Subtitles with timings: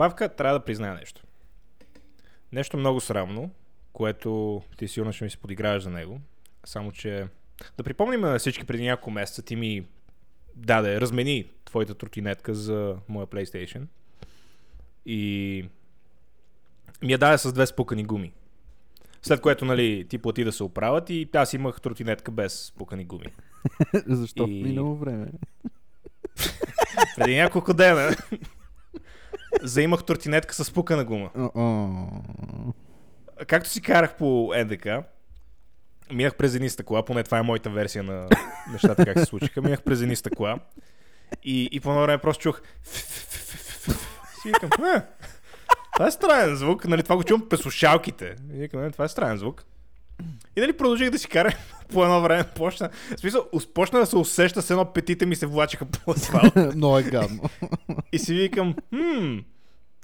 [0.00, 1.22] Павка, трябва да призная нещо.
[2.52, 3.50] Нещо много срамно,
[3.92, 6.20] което ти сигурно ще ми се подиграваш за него.
[6.64, 7.26] Само, че
[7.76, 9.86] да припомним на всички преди няколко месеца ти ми
[10.56, 13.82] даде, размени твоята тротинетка за моя PlayStation.
[15.06, 15.64] И
[17.02, 18.32] ми я даде с две спукани гуми.
[19.22, 23.26] След което, нали, ти плати да се оправят и аз имах тротинетка без спукани гуми.
[24.06, 25.26] Защо И- в минало време?
[27.16, 28.16] Преди няколко дена
[29.62, 31.30] заимах тротинетка с спукана гума.
[33.46, 34.86] Както си карах по НДК,
[36.12, 38.28] минах през едни стъкла, поне това е моята версия на
[38.72, 39.62] нещата как се случиха.
[39.62, 40.58] Минах през едни стъкла
[41.42, 42.62] и, и по едно време просто чух
[44.42, 45.02] си викам, е,
[45.92, 48.36] това е странен звук, нали, това го чувам през слушалките.
[48.54, 49.64] И викам, е, това е странен звук.
[50.60, 51.52] И нали продължих да си карам
[51.92, 55.46] по едно време, почна, в смисъл, почна да се усеща, с едно петите ми се
[55.46, 56.56] влачаха по асфалт.
[56.76, 57.42] Много е гадно.
[58.12, 59.38] И си викам, хм,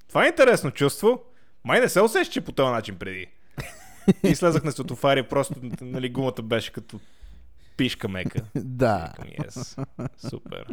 [0.08, 1.22] това е интересно чувство.
[1.64, 3.26] Май не се усещаше по този начин преди.
[4.22, 7.00] И слезах на светофари, просто нали, гумата беше като
[7.76, 8.40] пишка мека.
[8.54, 9.12] да.
[9.18, 9.86] Викам, yes.
[10.28, 10.64] Супер.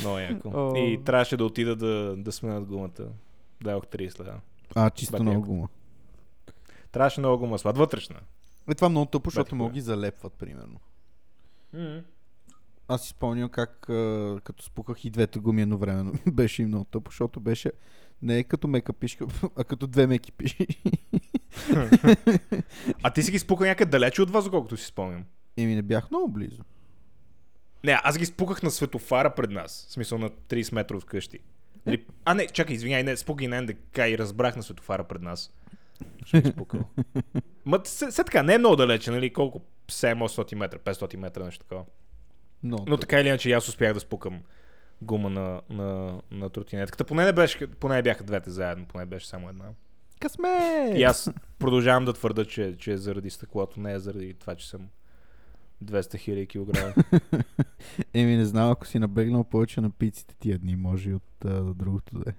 [0.00, 0.50] Много яко.
[0.54, 0.76] О.
[0.76, 3.08] И трябваше да отида да, да сменят гумата.
[3.62, 4.40] Дадох 30 лева.
[4.74, 5.68] А, чисто много гума.
[6.92, 7.78] Трябваше много гума сват.
[7.78, 8.16] Вътрешна.
[8.70, 9.74] Е, това е много тъпо, защото много хубаво.
[9.74, 10.80] ги залепват, примерно.
[12.88, 13.80] Аз си спомням как
[14.44, 16.12] като спуках и двете гуми едновременно.
[16.32, 17.72] беше и много тъпо, защото беше
[18.22, 19.26] не е като мека пишка,
[19.56, 20.66] а като две меки пиши.
[23.02, 25.24] А ти си ги спука някъде далече от вас, колкото си спомням.
[25.56, 26.62] Еми не бях много близо.
[27.84, 29.86] Не, аз ги спуках на светофара пред нас.
[29.88, 31.38] В смисъл на 30 метра от къщи.
[32.24, 35.52] А, не, чакай, извиняй, не, спука и на НДК и разбрах на светофара пред нас.
[36.24, 36.80] Ще спукал.
[37.64, 39.60] Ма, все така, не е много далече, нали, колко?
[39.88, 41.84] 700 метра, 500 метра, нещо такова.
[42.62, 42.96] Но тъпо.
[42.96, 44.40] така или иначе, аз успях да спукам
[45.02, 47.04] гума на, на, на тротинетката.
[47.04, 49.64] Поне не, беше, поне не бяха двете заедно, поне беше само една.
[50.20, 50.92] Късме!
[50.96, 54.68] И аз продължавам да твърда, че, че е заради стъклото, не е заради това, че
[54.68, 54.88] съм
[55.84, 56.94] 200 хиляди килограма.
[58.14, 61.60] Еми не знам, ако си набегнал повече на пиците тия дни, може и от а,
[61.60, 62.34] другото да е.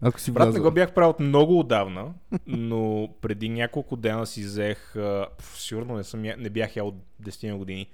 [0.00, 0.70] Ако си Брат, не влязъл...
[0.70, 2.14] го бях правил много отдавна,
[2.46, 6.88] но преди няколко дена си взех, а, пф, сигурно не, съм, я- не бях ял
[6.88, 7.90] от 10 години,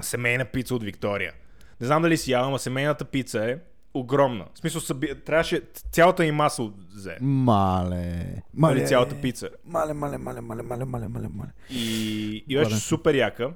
[0.00, 1.32] семейна пица от Виктория.
[1.80, 3.58] Не знам дали си ял, ама семейната пица е
[3.94, 4.46] огромна.
[4.54, 5.14] В смисъл, съби...
[5.24, 7.16] трябваше цялата и маса взе.
[7.20, 8.42] Мале.
[8.54, 8.74] Мале.
[8.74, 9.48] Нали, цялата пица.
[9.64, 11.50] Мале, мале, мале, мале, мале, мале, мале, мале.
[11.70, 13.52] И, и беше супер яка.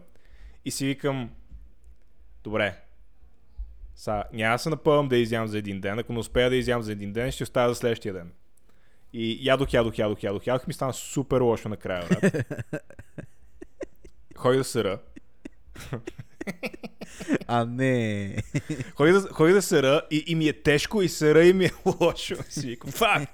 [0.64, 1.30] И си викам,
[2.44, 2.76] добре,
[3.98, 5.98] са, няма да се напълвам да изям за един ден.
[5.98, 8.32] Ако не успея да изям за един ден, ще оставя за следващия ден.
[9.12, 10.66] И ядох, ядох, ядох, ядох, ядох.
[10.66, 12.46] Ми стана супер лошо накрая, брат.
[14.36, 14.98] Ходи да сера.
[17.46, 18.36] А не.
[18.94, 21.70] Ходи да, ходи да сера и, и ми е тежко и сера и ми е
[22.00, 22.36] лошо.
[22.48, 23.30] Си викам, фак!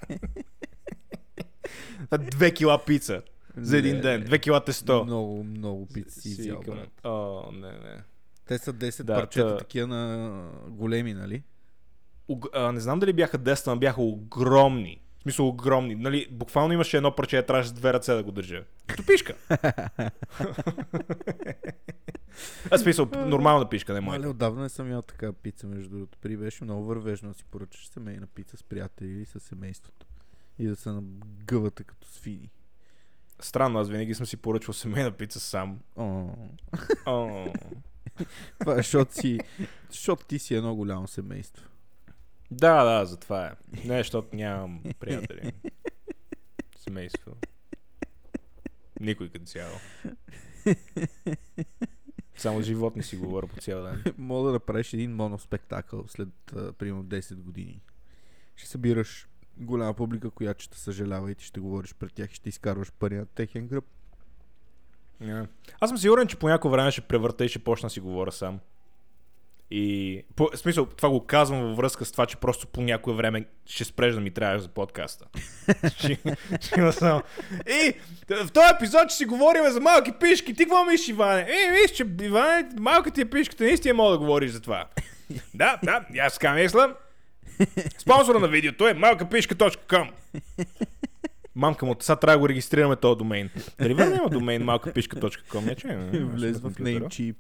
[2.19, 3.23] Две кила пица
[3.57, 4.01] за един Не.
[4.01, 4.25] ден.
[4.25, 5.05] Две кила тесто.
[5.05, 6.79] Много, много пици си викам.
[7.05, 7.97] О, не, не.
[8.47, 10.31] Те са 10 Да, парчета та- такива на
[10.69, 11.43] големи, нали?
[12.29, 15.01] Ог- а, не знам дали бяха 10, но бяха огромни.
[15.19, 15.95] В смисъл огромни.
[15.95, 18.65] Нали, буквално имаше едно парче, трябваше с две ръце да го държа.
[18.87, 19.35] Като пишка.
[22.71, 24.29] а смисъл, нормална пишка, не моя.
[24.31, 26.19] отдавна не съм ял така пица, между другото.
[26.19, 30.07] При беше много вървежно да си поръчаш семейна пица с приятели или с семейството.
[30.59, 32.51] И да се нагъвате като свини.
[33.41, 35.79] Странно, аз винаги съм си поръчвал семейна пица сам.
[35.97, 36.29] О,
[37.07, 37.47] О,
[38.61, 39.39] това е, защото си...
[39.91, 41.69] Защото ти си едно голямо семейство.
[42.51, 43.53] да, да, затова е.
[43.85, 45.53] Не, защото нямам приятели.
[46.79, 47.37] Семейство.
[49.01, 49.77] Никой като цяло.
[52.37, 54.05] Само животни си говоря по цял ден.
[54.19, 57.83] Мога да направиш един моноспектакъл след, а, примерно, 10 години.
[58.57, 62.49] Ще събираш голяма публика, която ще съжалява и ти ще говориш пред тях и ще
[62.49, 63.85] изкарваш пари на техен гръб.
[65.23, 65.47] Yeah.
[65.81, 68.33] Аз съм сигурен, че по някое време ще превърта и ще почна да си говоря
[68.33, 68.59] сам.
[69.71, 73.15] И по, в смисъл, това го казвам във връзка с това, че просто по някое
[73.15, 75.25] време ще спреш да ми трябваш за подкаста.
[75.99, 76.19] ще,
[76.61, 77.23] ще има само.
[77.67, 77.93] И
[78.29, 80.55] в този епизод ще си говорим за малки пишки.
[80.55, 81.41] Ти какво мислиш, Иване?
[81.41, 84.87] Е, виж, че Иване, малка ти е пишката, наистина мога да говориш за това.
[85.55, 86.95] да, да, аз така мисля.
[87.99, 90.11] Спонсора на видеото е малкапишка.com
[91.57, 93.51] Мамка му, сега трябва да го регистрираме този домейн.
[93.79, 95.65] Дали вече има домейн малкапишка.com?
[95.65, 96.71] Не, че не, Влез в.
[96.71, 97.37] Namecheap.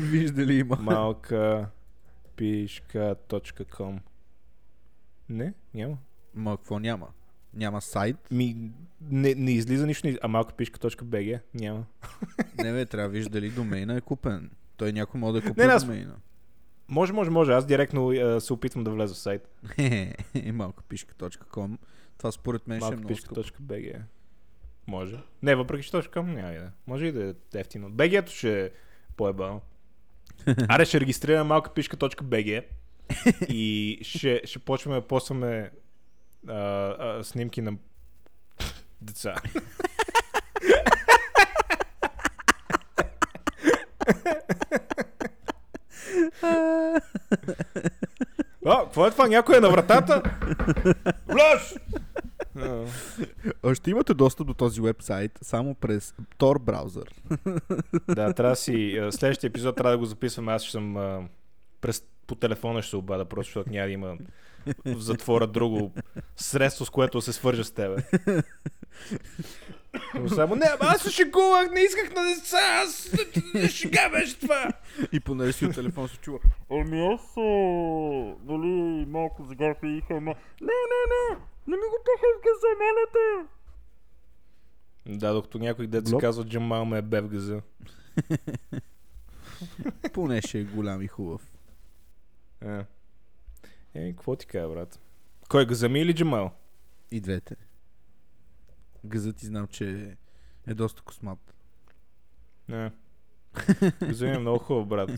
[0.00, 0.76] Вижда ли има?
[0.76, 1.68] Малка
[2.36, 3.98] пишка.com
[5.28, 5.96] Не, няма.
[6.34, 7.06] Ма какво няма?
[7.54, 8.16] Няма сайт?
[8.30, 8.70] Ми,
[9.02, 11.84] не, не излиза нищо, а малкапишка.bg няма.
[12.58, 14.50] Не бе, трябва да виж дали домейна е купен.
[14.76, 16.14] Той някой може да Не, купил аз- домейна.
[16.88, 17.52] Може, може, може.
[17.52, 19.48] Аз директно а, се опитвам да влеза в сайт.
[20.52, 21.78] малка пишка.com.
[22.18, 23.34] Това според мен ще е много скъпо.
[23.34, 24.00] Малкопишка.bg
[24.86, 25.18] Може.
[25.42, 26.70] Не, въпреки че точка няма да.
[26.86, 27.90] Може и да е ефтино.
[27.90, 28.70] BG-то ще е
[29.16, 29.60] по-ебано.
[30.68, 32.64] Аре, ще регистрираме малка пишка.bg
[33.48, 35.70] и ще, ще почваме да посваме
[37.22, 37.76] снимки на
[39.00, 39.34] деца.
[48.66, 49.26] А, какво е това?
[49.26, 50.22] Някой е на вратата?
[53.62, 57.14] А, Ще имате достъп до този вебсайт само през Tor браузър.
[58.08, 59.00] Да, трябва да си...
[59.10, 60.52] Следващия епизод трябва да го записваме.
[60.52, 60.96] Аз ще съм...
[61.80, 64.16] През, по телефона ще се обада, просто защото няма да има
[64.86, 65.92] в затвора друго
[66.36, 67.96] средство, с което се свържа с тебе.
[70.14, 73.10] Но Само не, ама аз се шегувах, не исках на деца, аз
[73.70, 74.72] шега беше това.
[75.12, 76.38] И понеже си от телефон се чува.
[76.70, 77.36] Ами аз,
[78.46, 80.34] нали, малко загърпих, ама...
[80.60, 81.36] Не, не, не!
[81.66, 81.98] Не ми го
[82.44, 83.56] газа, моля те!
[85.06, 86.20] Да, докато някой дет се Блок.
[86.20, 87.62] казва Джамал ме е бе в газа.
[90.12, 91.42] Поне ще е голям и хубав.
[92.64, 92.84] Е,
[93.94, 95.00] е какво ти кажа, брат?
[95.48, 96.50] Кой, газа ми или Джамал?
[97.10, 97.56] И двете.
[99.04, 100.16] Газът ти знам, че
[100.66, 101.54] е доста космат.
[102.68, 102.90] Не.
[104.00, 105.10] Ми е много хубав, брат.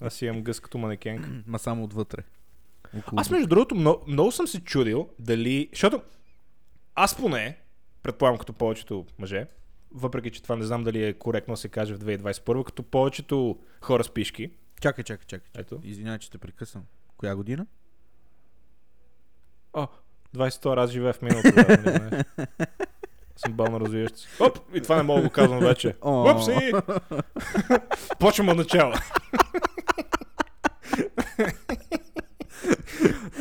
[0.00, 1.28] Аз имам гъс като манекенка.
[1.46, 2.22] Ма само отвътре.
[2.98, 5.68] Около Аз между другото много, много съм се чудил дали...
[5.72, 6.02] Защото
[6.94, 7.58] аз поне,
[8.02, 9.46] предполагам като повечето мъже,
[9.90, 13.58] въпреки че това не знам дали е коректно да се каже в 2021, като повечето
[13.80, 14.50] хора с пишки,
[14.80, 15.48] Чакай, чакай, чакай.
[15.58, 16.84] ето, Извинявай, че те прекъсвам.
[17.16, 17.66] Коя година?
[19.72, 19.86] О,
[20.36, 21.52] 22 аз живея в миналото.
[21.54, 22.24] Да,
[23.36, 24.28] съм бавно развиващ се.
[24.40, 25.94] Оп, и това не мога да го казвам вече.
[26.00, 26.72] Опси!
[28.18, 28.92] Почвам от начало.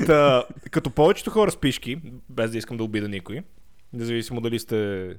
[0.05, 3.41] Та, като повечето хора с пишки, без да искам да обида никой,
[3.93, 5.09] независимо дали сте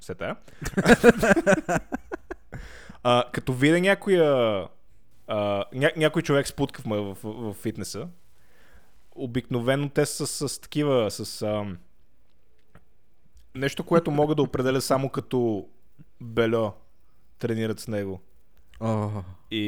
[0.00, 0.36] сета,
[3.02, 4.68] а, като видя някоя
[5.26, 8.08] а, ня, някой човек спутка в, в, в, в фитнеса,
[9.14, 11.78] обикновено те са с, с такива, с ам,
[13.56, 15.66] нещо, което мога да определя само като
[16.20, 16.72] бельо
[17.38, 18.20] тренират с него.
[18.80, 19.10] О,
[19.50, 19.60] И,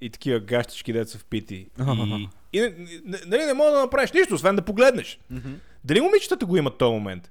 [0.00, 1.66] и такива гащички деца в пити.
[1.78, 1.92] Аха.
[1.92, 2.68] И, и не,
[3.04, 5.20] не, нали не мога да направиш нищо, освен да погледнеш.
[5.30, 5.52] мгм.
[5.84, 7.28] Дали момичетата го имат този момент?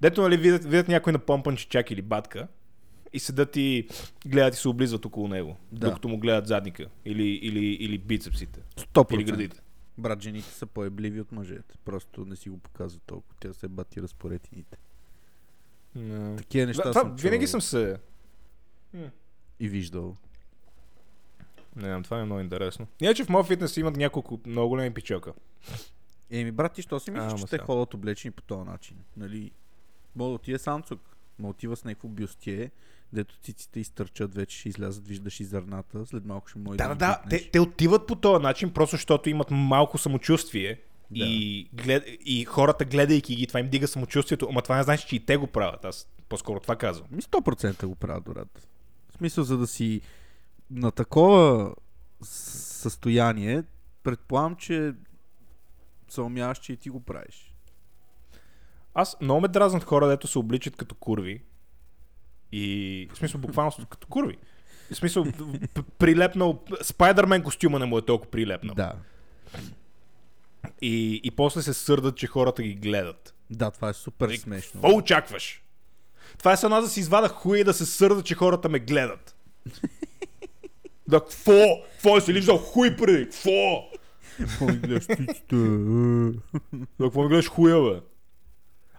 [0.00, 2.48] Дето нали видят, видят някой на помпан чичак или батка
[3.12, 3.88] и седат и
[4.26, 5.86] гледат и се облизват около него, Да.
[5.88, 9.14] докато му гледат задника или, или, или бицепсите, 100%.
[9.14, 9.60] или градите.
[9.98, 11.74] Брат, жените са по-ебливи от мъжете.
[11.84, 13.34] Просто не си го показват толкова.
[13.40, 14.78] Тя се бати разпоредините.
[15.96, 16.36] No.
[16.36, 17.96] Такива неща това, съм винаги чувал съм се...
[19.60, 20.16] и виждал.
[21.76, 22.86] Не знам, това е много интересно.
[23.00, 25.32] Иначе в моят фитнес имат няколко много големи пичока.
[26.30, 28.96] Еми, брат, ти що си мислиш, че те ходят облечени по този начин?
[29.16, 29.50] Нали?
[30.16, 31.00] Мога да отиде самцук.
[31.38, 32.70] Ма отива с някакво бюстие,
[33.12, 36.94] дето циците изтърчат, вече ще излязат, виждаш и зърната, след малко ще може Да, да,
[36.94, 37.20] да.
[37.22, 37.42] бутнеш.
[37.42, 40.80] Те, те отиват по този начин, просто защото имат малко самочувствие.
[41.10, 41.24] Да.
[41.24, 42.04] И, глед...
[42.24, 45.36] и хората, гледайки ги, това им дига самочувствието, ама това не значи, че и те
[45.36, 45.84] го правят.
[45.84, 47.08] Аз по-скоро това казвам.
[47.10, 48.68] Ми 100% го правят, брат.
[49.14, 50.00] В смисъл, за да си
[50.70, 51.74] на такова
[52.22, 53.62] състояние,
[54.02, 54.94] предполагам, че
[56.08, 57.54] се умяваш, че и ти го правиш.
[58.94, 61.42] Аз много ме дразнат хора, дето се обличат като курви.
[62.52, 64.38] И в смисъл буквално като курви.
[64.92, 65.26] В смисъл
[65.98, 68.74] прилепнал, Спайдермен костюма не му е толкова прилепнал.
[68.74, 68.92] Да.
[70.82, 73.34] И, и после се сърдат, че хората ги гледат.
[73.50, 74.80] Да, това е супер Нали, смешно.
[74.80, 75.62] Какво очакваш?
[76.38, 79.36] Това е само да си извада хуя и да се сърда, че хората ме гледат.
[81.08, 81.82] Да, какво?
[81.92, 83.24] Какво си лиждал хуй преди?
[83.24, 83.84] Какво?
[84.36, 85.56] Какво ми гледаш циците?
[85.56, 88.00] Да, какво ми гледаш хуя, бе?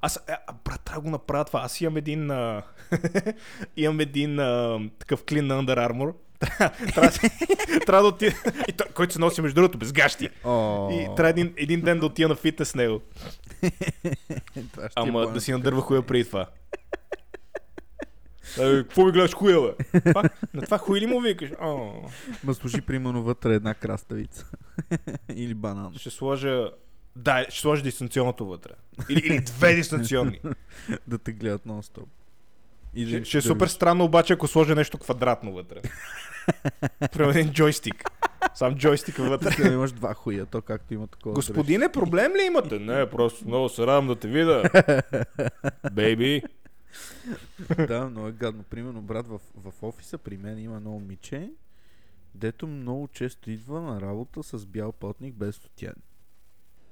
[0.02, 1.62] Аз, а, а, брат, трябва да го направя това.
[1.62, 2.64] Аз имам един, а...
[3.78, 4.80] имам един а...
[5.00, 6.14] такъв клин на Under Armour.
[7.86, 8.36] Трябва, да- отида...
[8.68, 10.30] И той, който се носи между другото без гащи.
[10.44, 13.02] О, И трябва един, един ден да отида на фитнес с него.
[13.64, 13.72] е
[14.96, 16.46] Ама да си надърва хуя преди това.
[18.60, 20.02] Е, Какво ми гледаш хуя, бе?
[20.54, 21.50] На това хуй ли му викаш?
[22.44, 24.46] Ма служи примерно вътре една краставица.
[25.36, 25.94] Или банан.
[25.96, 26.70] ще сложа...
[27.16, 28.72] Да, ще сложа дистанционното вътре.
[29.10, 30.40] Или, или две дистанционни.
[31.08, 32.06] да те гледат нон-стоп.
[32.94, 35.82] И Ще, ще е супер странно обаче, ако сложа нещо квадратно вътре.
[37.12, 38.04] Примерно един джойстик.
[38.56, 39.64] Сам джойстика вътре.
[39.64, 41.36] Да имаш два хуя, то както има такова.
[41.36, 42.80] Господине, проблем ли имате?
[42.80, 44.64] Не, просто много се радвам да те видя.
[45.94, 46.42] Бейби.
[47.88, 48.64] да, много е гадно.
[48.64, 51.50] Примерно, брат, в, в офиса при мен има едно момиче
[52.36, 55.94] Дето много често идва на работа с бял потник без стотян.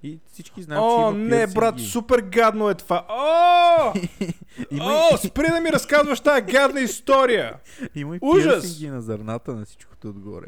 [0.04, 3.06] И всички знаят, че О, има не, брат, супер гадно е това.
[3.10, 3.94] О!
[4.72, 7.56] Има, О, спри да ми разказваш тази гадна история.
[7.96, 8.62] има и ужас!
[8.64, 10.48] пирсинги на зърната на всичкото отгоре.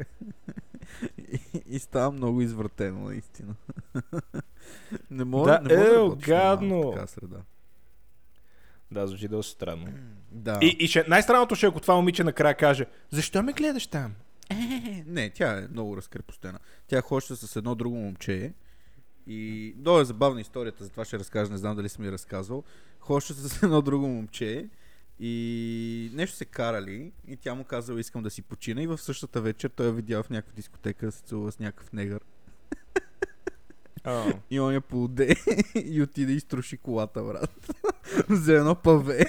[1.18, 3.54] и, и става много извратено, наистина.
[5.10, 6.92] не мога, Да, не мога е, да гадно.
[6.92, 7.36] така среда.
[8.90, 9.86] Да, звучи доста странно.
[10.32, 10.58] Да.
[10.62, 14.12] И, и ще, най-странното ще е, ако това момиче накрая каже, защо ме гледаш там?
[15.06, 16.58] Не, тя е много разкрепостена.
[16.86, 18.52] Тя хожда с едно друго момче
[19.28, 22.64] и много е забавна историята, затова ще разкажа, не знам дали съм я разказвал.
[23.00, 24.68] Хожда с едно друго момче
[25.20, 29.40] и нещо се карали и тя му казала искам да си почина и в същата
[29.40, 32.20] вечер той я видял в някаква дискотека да се целува с някакъв негър.
[34.04, 35.36] О, И он я поуде
[35.74, 37.70] и отиде и струши колата, брат.
[38.28, 39.26] Взе едно паве.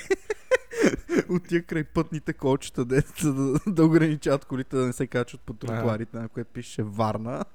[1.30, 6.18] Отия край пътните колчета, деца да, да ограничават колите да не се качват по тротуарите,
[6.18, 7.46] на което пише Варна.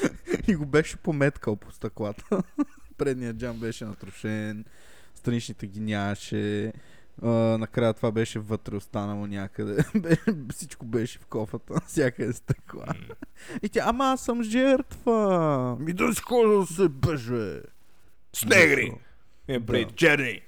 [0.48, 2.42] и го беше пометкал по стъклата.
[2.98, 4.64] Предният джам беше натрушен,
[5.14, 6.72] страничните ги нямаше.
[7.22, 9.84] А, накрая това беше вътре останало някъде.
[10.52, 12.84] Всичко беше в кофата, всякъде стъкла.
[12.86, 13.14] м.
[13.62, 15.76] И тя, ама аз съм жертва.
[15.80, 17.60] Ми да скоро се бъже.
[18.32, 18.92] С негри!
[19.48, 19.94] Е, бред, Да.
[19.94, 20.40] черни!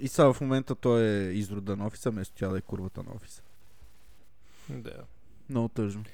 [0.00, 3.10] И сега в момента той е изрода на офиса, вместо тя да е курвата на
[3.16, 3.42] офиса.
[4.68, 4.96] Да.
[5.48, 6.04] Много тъжно.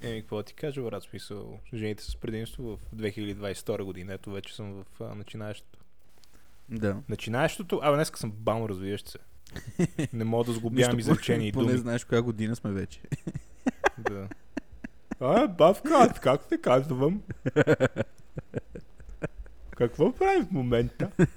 [0.00, 4.72] Еми, какво ти кажа, брат, смисъл, жените с предимство в 2022 година, ето вече съм
[4.72, 5.78] в а, начинаещото.
[6.68, 6.96] Да.
[7.08, 9.18] Начинаещото, абе, днеска съм бавно развиващ се.
[10.12, 11.78] Не мога да сглобявам Нищо, изречения и Поне думи.
[11.78, 13.00] знаеш коя година сме вече.
[13.98, 14.28] Да.
[15.20, 17.22] А, бавка, как те казвам?
[19.70, 21.10] Какво правим в момента?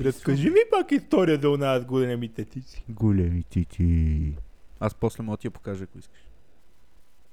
[0.00, 2.84] Разкажи ми пак история да унаят големите тици.
[2.88, 4.34] Големи тити.
[4.80, 6.20] Аз после мога да ти я покажа, ако искаш.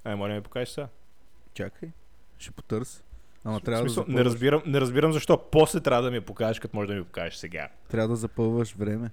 [0.03, 0.87] Ай, моля ми покажеш сега.
[1.53, 1.89] Чакай.
[2.37, 3.03] Ще потърся.
[3.43, 6.59] Ама трябва да, смисъл, не, запълваш, разбирам, не разбирам защо после трябва да ми покажеш,
[6.59, 7.69] като може да ми покажеш сега.
[7.89, 9.11] трябва да запълваш време.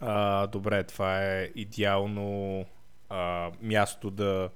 [0.00, 2.64] А, добре, това е идеално
[3.08, 4.50] а, място да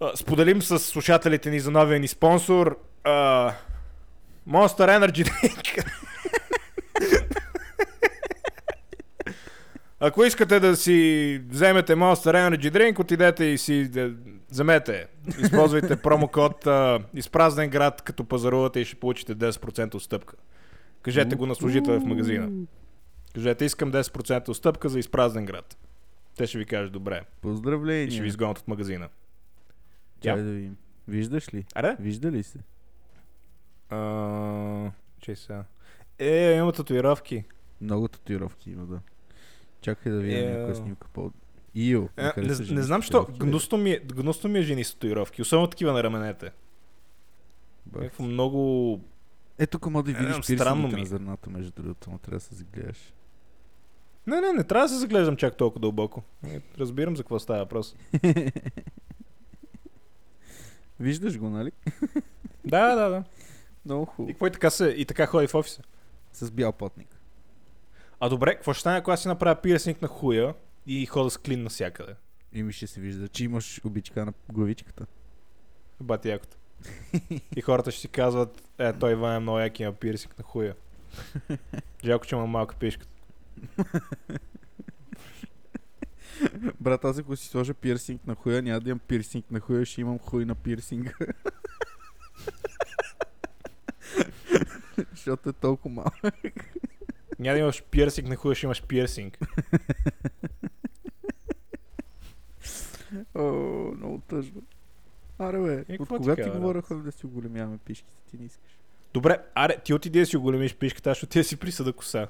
[0.00, 3.52] а, споделим с слушателите ни за новия ни спонсор а,
[4.48, 5.92] Monster Energy Drink.
[10.00, 14.12] Ако искате да си вземете Monster Energy Drink, отидете и си да,
[14.50, 15.06] вземете.
[15.42, 20.36] Използвайте промокод а, изпразнен град, като пазарувате и ще получите 10% отстъпка.
[21.02, 22.66] Кажете го на служителя в магазина.
[23.34, 25.76] Кажете, искам 10% отстъпка за изпразнен град.
[26.36, 27.22] Те ще ви кажат добре.
[27.40, 28.04] Поздравления.
[28.04, 29.08] И ще ви изгонят от магазина.
[30.20, 30.76] Чай да видим.
[31.08, 31.64] Виждаш ли?
[31.74, 31.96] Аре?
[32.00, 32.58] Вижда ли се?
[33.90, 35.64] А, Че сега.
[36.18, 37.44] Е, има татуировки.
[37.80, 39.00] Много татуировки има, да.
[39.86, 40.58] Чакай да видя Еу.
[40.58, 41.30] някоя снимка по...
[41.74, 45.42] Ио, Е, не, не знам, що гнусно ми, е, гнусно ми е жени татуировки.
[45.42, 46.50] Особено такива на раменете.
[47.86, 48.02] Бах.
[48.02, 49.00] Някакво много...
[49.58, 52.54] Ето тук мога да Е, видиш пирсингите на зърната, между другото, но трябва да се
[52.54, 53.14] загледаш.
[54.26, 56.22] Не, не, не трябва да се заглеждам чак толкова дълбоко.
[56.46, 57.96] Е, Разбирам за какво става въпрос.
[61.00, 61.72] Виждаш го, нали?
[62.64, 63.24] Да, да, да.
[63.84, 64.32] Много И хубаво.
[64.32, 65.82] какво и така, се, и така ходи в офиса?
[66.32, 67.15] С бял потник.
[68.20, 70.54] А добре, какво ще стане, ако аз си направя пирсинг на хуя
[70.86, 72.14] и хода с клин навсякъде?
[72.52, 75.06] И ми ще се вижда, че имаш обичка на главичката.
[76.00, 76.56] Бати якото.
[77.56, 80.74] И хората ще си казват, е, той Иван е много як има пирсинг на хуя.
[82.04, 83.06] Жалко, че има малка пишка.
[86.80, 90.00] Брат, аз ако си сложа пирсинг на хуя, няма да имам пирсинг на хуя, ще
[90.00, 91.12] имам хуй на пирсинга.
[95.10, 96.16] Защото е толкова малко.
[97.38, 99.38] Няма да имаш пирсинг на ще имаш пирсинг.
[103.34, 103.42] О,
[103.96, 104.62] много тъжно.
[105.38, 108.44] Аре бе, Е, от ти кога ти говоря ходим да си оголемяваме пишките, ти не
[108.44, 108.70] искаш.
[109.14, 112.28] Добре, аре, ти отиди да си оголемиш пишката, аз ще отида да си присъда коса.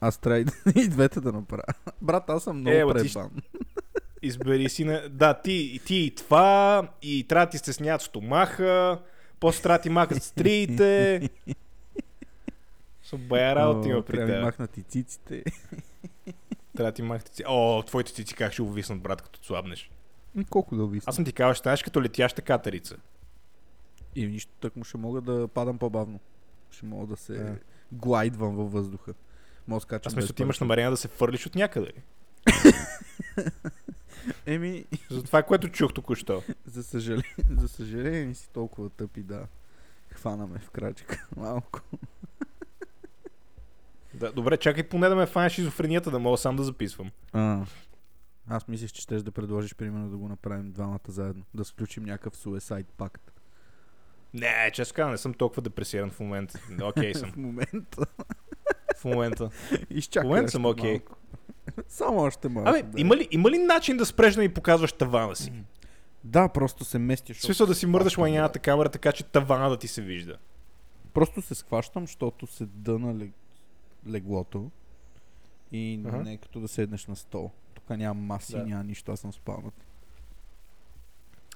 [0.00, 0.44] Аз трябва и,
[0.76, 1.62] и двете да направя.
[2.02, 3.30] Брат, аз съм много Е, ма ти пребан.
[4.22, 5.08] Избери си на...
[5.08, 8.98] Да, ти, ти и това, и трябва да ти стесняват стомаха,
[9.40, 11.20] после трябва да ти махат стриите.
[13.14, 14.42] Со бая работа има при Трябва да теб.
[14.44, 15.44] махнат и циците.
[16.76, 17.42] Трябва да ти махат цици.
[17.46, 19.90] О, твоите цици как ще увиснат, брат, като слабнеш.
[20.50, 21.10] Колко да увисна.
[21.10, 22.96] Аз съм ти казал, ще станеш като летяща катерица.
[24.14, 26.20] И нищо, так му ще мога да падам по-бавно.
[26.70, 27.56] Ще мога да се Да.
[27.92, 29.14] глайдвам във въздуха.
[29.68, 31.92] Мога да скачам Аз мисля, ти имаш намерение да се фърлиш от някъде.
[34.46, 36.42] Еми, За това, което чух току-що.
[36.66, 39.46] за съжаление, за съжаление не си толкова тъпи, да.
[40.10, 41.26] Хванаме в крачка.
[41.36, 41.80] Малко.
[44.14, 47.10] Да, добре, чакай поне да ме фанеш шизофренията, да мога сам да записвам.
[47.32, 47.64] А,
[48.48, 51.44] Аз мислих, че ще да предложиш, примерно, да го направим двамата заедно.
[51.54, 53.30] Да сключим някакъв Suicide пакт.
[54.34, 56.58] Не, честно казвам, не съм толкова депресиран в момента.
[56.82, 57.30] Окей съм.
[57.32, 58.06] В момента.
[58.96, 59.50] В момента.
[59.90, 60.26] Изчакай.
[60.26, 60.90] В момента съм окей.
[60.90, 61.16] малко.
[61.88, 62.70] Само още малко.
[62.70, 63.00] Абе, да.
[63.00, 65.52] има ли, има ли начин да спреш да ми показваш тавана си?
[66.24, 67.38] Да, просто се местиш.
[67.38, 70.32] В смисъл да си мърдаш лайняната камера, така че тавана да ти се вижда.
[70.32, 70.38] да.
[71.14, 73.26] Просто се схващам, защото се дъна.
[74.06, 74.70] Леглото.
[75.72, 76.16] И Ага.
[76.18, 77.50] не е като да седнеш на стол.
[77.74, 78.64] Тук няма маси, Да.
[78.64, 79.74] няма нищо, аз съм спалнат.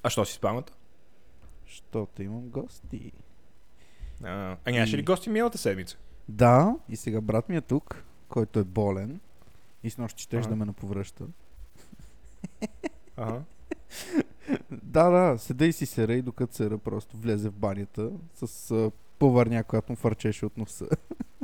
[0.03, 0.73] А що си спалната?
[1.67, 3.13] Защото имам гости.
[4.25, 5.99] А, а нямаше ли И- гости миналата седмица?
[6.29, 9.21] Да, и сега брат ми е тук, който е болен.
[9.83, 10.49] И с нощ щеш Ага.
[10.49, 11.25] да ме наповръща.
[13.17, 13.43] Ага.
[14.73, 19.65] Да, да, седа и си сера и докато сера просто влезе в банята с повърня,
[19.65, 20.89] която му фърчеше от носа.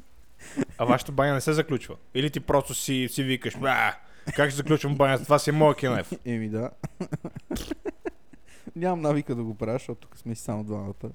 [0.78, 1.96] А вашата баня не се заключва?
[2.14, 3.94] Или ти просто си, си викаш, а,
[4.26, 5.24] как ще заключвам банята?
[5.24, 6.12] Това си е моят кенеф.
[6.24, 6.70] Еми да.
[8.76, 11.10] Нямам навика да го правя, защото тук сме си само двамата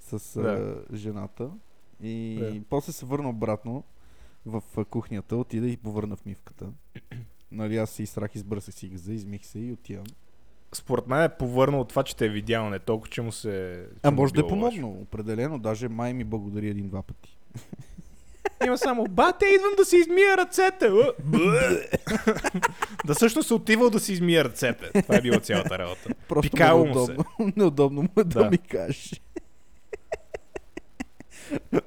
[0.00, 0.76] с а, Да.
[0.94, 1.50] жената.
[2.02, 2.60] И Да.
[2.70, 3.84] после се върна обратно
[4.46, 6.66] в а, кухнята, отида и повърна в мивката.
[7.52, 10.04] Нали, аз си изстрах, избърсах си газа, измих се и отивам.
[10.72, 13.86] Според мен е повърнал от това, че те е видял, не толкова, че му се...
[13.92, 14.70] че А може да е било лошо.
[14.70, 15.58] помогнал, определено.
[15.58, 17.38] Даже май ми благодари един-два пъти.
[18.66, 20.90] Има само, бате, идвам да си измия ръцете.
[21.24, 21.80] Бъ.
[23.06, 25.02] да също се отивал да си измия ръцете.
[25.02, 26.08] Това е била цялата работа.
[26.28, 27.16] Просто Пикало му е се.
[27.56, 28.02] неудобно.
[28.02, 28.50] му е да, Да.
[28.50, 29.10] ми каже.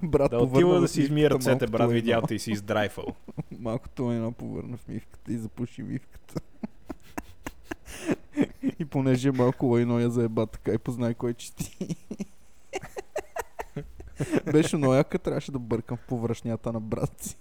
[0.04, 1.94] брат, Да отива да си мивката, ръцете, брат, едно.
[1.94, 3.06] видял те и си издрайфал.
[3.60, 6.42] Малкото едно повърна в мивката и запуши мивката.
[8.80, 11.96] и понеже е малко лайно я заеба така и познай кой чисти.
[14.52, 17.38] Беше много яка, трябваше да бъркам в повръшнята на брат си.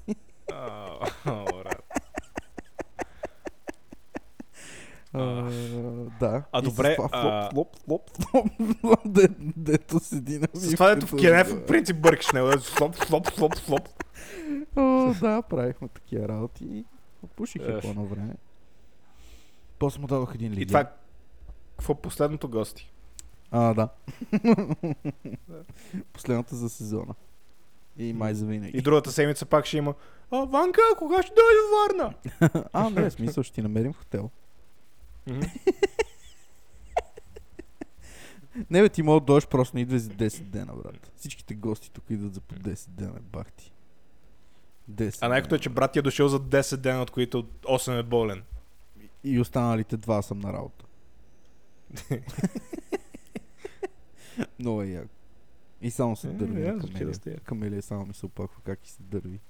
[6.20, 6.42] Да.
[6.52, 7.10] А добре, Флоп,
[7.52, 8.10] флоп, флоп,
[8.80, 12.48] флоп, де, дето седи на С това дето в кенеф, в принцип бъркаш него.
[12.48, 13.88] дето Слоп, слоп, слоп, слоп.
[14.76, 16.64] О, да, правихме такива работи.
[16.64, 16.84] и
[17.36, 17.82] Пуших я Еф.
[17.82, 18.34] по едно време.
[19.78, 20.62] После му дадох един лидер.
[20.62, 20.90] И това
[21.76, 22.91] какво е последното гости?
[23.52, 23.88] А, да.
[26.12, 27.14] Последната за сезона.
[27.98, 28.78] И май за винаги.
[28.78, 29.94] И другата седмица пак ще има
[30.30, 32.14] А, Ванка, кога ще дойде в Варна?
[32.72, 34.30] а, не, смисъл ще ти намерим хотел.
[38.70, 41.12] Не, бе, ти мога да дойдеш, просто не идва за 10 дена, брат.
[41.16, 43.72] Всичките гости тук идват за по 10 дена, бах ти.
[44.90, 47.98] 10 А най-като е, че брат ти е дошъл за 10 дена, от които 8
[47.98, 48.42] е болен.
[49.24, 50.84] И останалите два съм на работа.
[54.58, 55.14] Много е яко.
[55.82, 57.12] И само се Е, дърви звучи камелия.
[57.26, 57.44] яко.
[57.44, 59.40] Камелия само ми се опаква как и се дърви.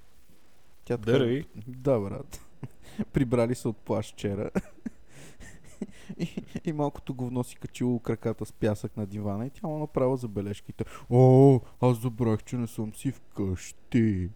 [0.85, 1.45] Тя така- Дърви?
[1.67, 2.45] Да, брат.
[3.13, 4.49] Прибрали се от плащ вчера.
[6.17, 6.27] и,
[6.65, 10.85] и малкото говно си качило краката с пясък на дивана и тя му направила забележките.
[11.09, 14.29] О, аз забравих, че не съм си вкъщи.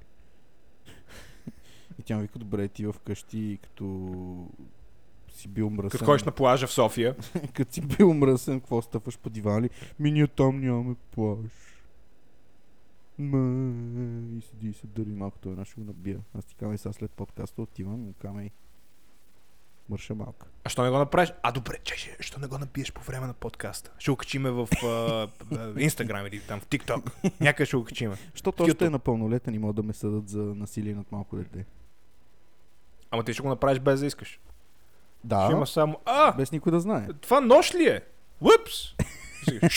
[2.00, 3.86] и тя му вика, добре, ти вкъщи, като
[5.38, 5.90] си бил мръсен.
[5.90, 7.16] Като ходиш на плажа в София.
[7.54, 9.70] като си бил мръсен, какво стъпваш по дивана ли?
[10.00, 11.38] Ми ние там нямаме плаж.
[13.20, 13.38] Ма,
[14.38, 16.20] и седи и се дърви малко, той ще го набия.
[16.38, 18.52] Аз ти казвам сега след подкаста отивам му и
[19.90, 20.48] мърша малка.
[20.64, 21.34] А що не го направиш?
[21.44, 23.92] А, добре, чай, що не го набиеш по време на подкаста?
[24.00, 24.68] Ще го качиме в
[25.78, 27.12] Инстаграм или там в TikTok.
[27.42, 28.16] Някъде ще го качиме.
[28.32, 31.66] Защото още е напълнолетен и могат да ме съдат за насилие над малко дете.
[33.12, 34.40] Ама ти ще го направиш без да искаш.
[35.28, 35.98] Да, Ще има само...
[36.06, 37.08] А, без никой да знае.
[37.22, 38.02] това нож ли е?
[38.42, 38.74] Упс!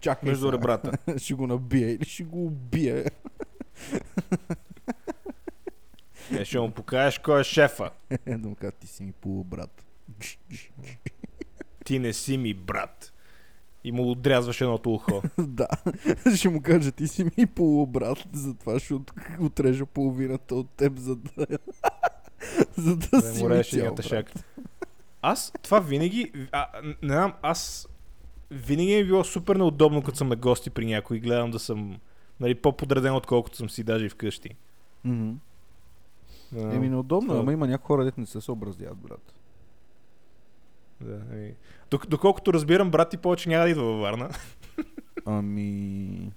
[0.00, 0.52] Чакай Между сега.
[0.52, 0.92] ребрата.
[1.18, 3.04] ще го набия или ще го убия.
[6.38, 7.90] Е, ще му покажеш кой е шефа.
[8.26, 9.84] Е, да му кажа, ти си ми полубрат.
[11.84, 13.12] Ти не си ми брат.
[13.84, 15.22] И му отрязваш едното ухо.
[15.38, 15.68] да,
[16.36, 21.16] ще му кажа, ти си ми полубрат, затова ще от, отрежа половината от теб, за
[21.16, 21.46] да,
[22.76, 23.22] за да, Да
[23.64, 24.32] си цял, едната шака.
[25.22, 26.32] Аз това винаги...
[26.52, 26.66] А,
[27.02, 27.88] не знам, аз...
[28.50, 31.98] Винаги е било супер неудобно, като съм на гости при някой и гледам да съм
[32.40, 34.48] нали, по-подреден, отколкото съм си даже и вкъщи.
[35.04, 39.32] Да, Еми неудобно, това- ама има някои хора, дето не се съобразяват, брат.
[41.00, 41.54] да, еми.
[41.90, 44.30] Док- Доколкото разбирам, брат ти повече няма да идва във Варна.
[45.26, 46.32] Ами...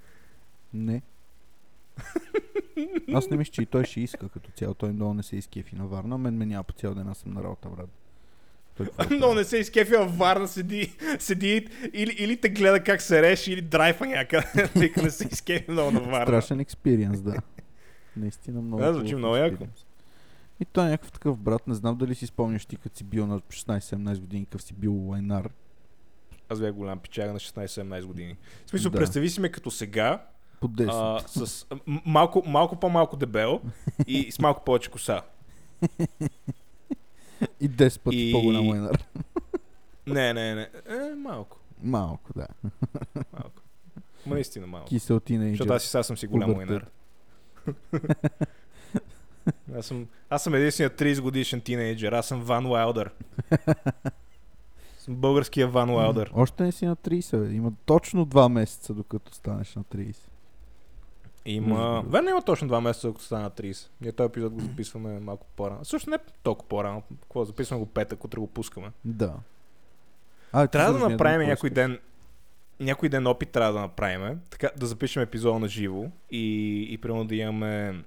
[0.74, 1.02] Не.
[3.14, 4.74] Аз не мисля, че и той ще иска като цяло.
[4.74, 6.18] Той много не се изкефи на Варна.
[6.18, 7.90] Мен ме няма по цял ден, аз съм на работа, брат.
[8.80, 13.22] Да Но не се изкефи във Варна, седи, седи или, или те гледа как се
[13.22, 14.70] реши, или драйфа някъде.
[14.76, 16.26] Вика не се изкефи много на Варна.
[16.26, 17.36] Страшен експириенс, да.
[18.18, 18.84] Наистина много.
[18.84, 19.68] Да, звучи много яко.
[20.60, 21.68] И той е някакъв такъв брат.
[21.68, 24.94] Не знам дали си спомняш ти, като си бил на 16-17 години, какъв си бил
[25.08, 25.50] лайнар.
[26.50, 28.38] Аз бях голям пичага на 16-17 години.
[28.66, 28.98] В смисъл, Да.
[28.98, 30.26] представи си ме като сега,
[30.62, 30.90] По 10.
[30.92, 31.66] а, с
[32.06, 33.62] малко, малко по-малко дебел
[34.08, 35.22] и с малко повече коса.
[37.60, 39.06] И 10 пъти и- по-голям лайнар.
[40.08, 40.70] Не, не, не.
[40.90, 41.58] Е, малко.
[41.84, 42.48] Малко, да.
[43.34, 43.62] Малко.
[44.26, 44.88] Ма наистина малко.
[44.88, 45.54] Кисел тинейджър.
[45.58, 46.86] Защото аз и сега съм си голям лайнер.
[49.78, 52.12] аз, съм, аз съм единственият 30 годишен тинейджър.
[52.12, 53.12] Аз съм Ван Уайлдър.
[54.98, 56.32] съм българския Ван Уайлдър.
[56.34, 57.54] Още не си на 30, бе.
[57.54, 60.16] Има точно 2 месеца, докато станеш на 30.
[61.46, 61.94] Има...
[61.94, 63.88] Между Верно има точно 2 месеца, ако стана 30.
[64.02, 65.86] Ние този епизод го записваме малко по-рано.
[65.86, 67.04] Също не толкова по-рано.
[67.22, 67.46] Какво?
[67.46, 68.92] Записваме го петък, утре го пускаме.
[69.06, 69.34] Да.
[70.52, 72.00] А, Трябва да направим ден, някой кой ден
[72.80, 77.26] някой ден опит трябва да направим, така да запишем епизода на живо и, и примерно
[77.26, 78.04] да имаме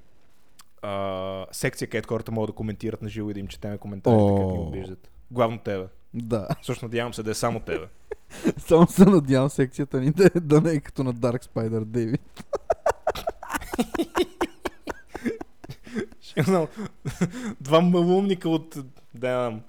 [0.83, 4.37] а, секция, където хората могат да коментират на живо и да им четеме коментарите, О.
[4.37, 5.11] където ни обиждат.
[5.31, 5.87] Главно тебе.
[6.15, 6.49] Да.
[6.63, 7.87] Всъщност надявам се да е само тебе.
[8.59, 12.21] Само се надявам секцията ни да, е- да не е като на Dark Spider David.
[16.21, 16.67] Ще знам,
[17.61, 18.77] два малумника от
[19.15, 19.61] да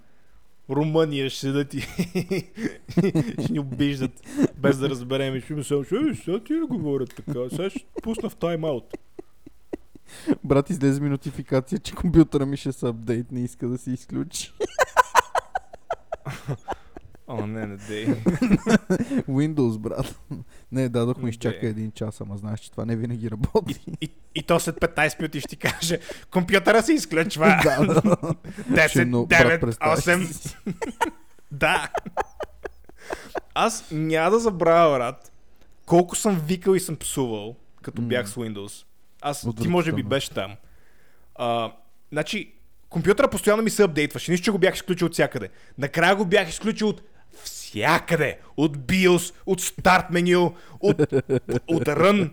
[0.69, 1.81] Румъния ще седат и
[3.43, 4.11] ще ни обиждат
[4.57, 5.35] без да разберем.
[5.35, 7.39] И ще ми само, «Е, сега ти говорят така?
[7.49, 8.97] Сега ще пусна в тайм-аут.
[10.43, 14.53] Брат, излезе ми нотификация, че компютъра ми ще се апдейт, не иска да се изключи.
[17.31, 18.05] О, не, не дей.
[19.29, 20.19] Windows, брат.
[20.71, 21.29] Не, дадох му Окей.
[21.29, 23.79] изчака един час, ама знаеш, че това не винаги работи.
[24.01, 25.99] И, и то след 15 минути ще ти каже,
[26.31, 27.45] компютъра се изключва.
[27.63, 28.17] да, да, да.
[28.71, 30.31] 10, но, брат, 9, представяш 8.
[30.31, 30.57] си.
[31.51, 31.89] Да.
[33.53, 35.31] Аз няма да забравя, брат,
[35.85, 38.85] колко съм викал и съм псувал, като бях с Windows.
[39.21, 40.55] Аз, ти може би беше там.
[41.35, 41.71] А,
[42.11, 42.53] значи,
[42.89, 45.49] компютъра постоянно ми се апдейтваше, нищо че го бях изключил от всякъде.
[45.77, 47.01] Накрая го бях изключил от
[47.69, 48.37] всякъде.
[48.57, 51.01] От BIOS, от старт меню, от,
[51.67, 52.31] от Run,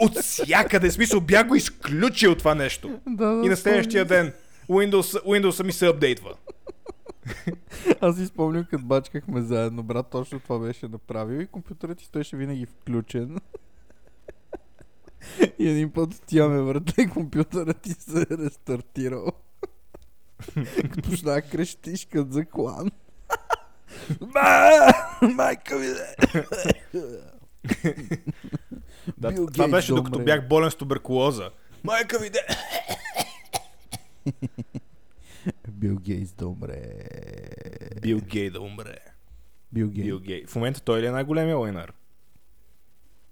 [0.00, 0.88] от всякъде.
[0.88, 3.00] В смисъл, бях го изключил това нещо.
[3.06, 4.32] да, да, И на следващия ден
[4.68, 6.34] Windows, Windows ми се апдейтва.
[8.00, 12.36] Аз си спомням, като бачкахме заедно, брат, точно това беше направил и компютърът ти стоеше
[12.36, 13.38] винаги включен.
[15.58, 19.26] и един път отиваме врата и компютърът ти се е рестартирал.
[20.94, 22.90] като да крещиш като за клан.
[24.20, 24.78] Ма!
[25.34, 25.86] Майка ми!
[29.18, 30.24] Да, Бил това Гейтс беше да докато умре.
[30.24, 31.50] бях болен с туберкулоза.
[31.84, 32.40] Майка ви де!
[35.68, 36.82] Бил Гейтс да умре.
[38.02, 38.96] Бил Гей да умре.
[39.72, 40.04] Бил Гейтс.
[40.06, 40.46] Бил Гей.
[40.46, 41.92] В момента той ли е най-големия лайнар?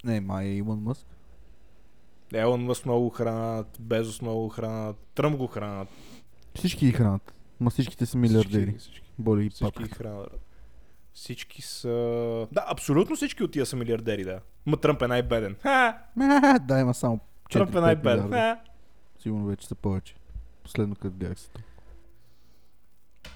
[0.04, 1.06] Не, май е Илон Мъск.
[2.35, 5.88] Елон Мъс много хранат, Безос много хранат, Тръмп го хранат.
[6.54, 7.35] Всички ги хранат.
[7.61, 8.66] Ма всичките са милиардери.
[8.66, 10.50] Всички, всички, Боли и всички ги хранат.
[11.12, 11.88] Всички са...
[12.53, 14.40] Да, абсолютно всички от тия са милиардери, да.
[14.66, 15.57] Ма Тръмп е най-беден.
[15.62, 15.99] Ха!
[16.61, 18.57] Да, има само 4 Тръмп е най-беден.
[19.18, 20.14] Сигурно вече са повече.
[20.62, 21.51] Последно като гледах се.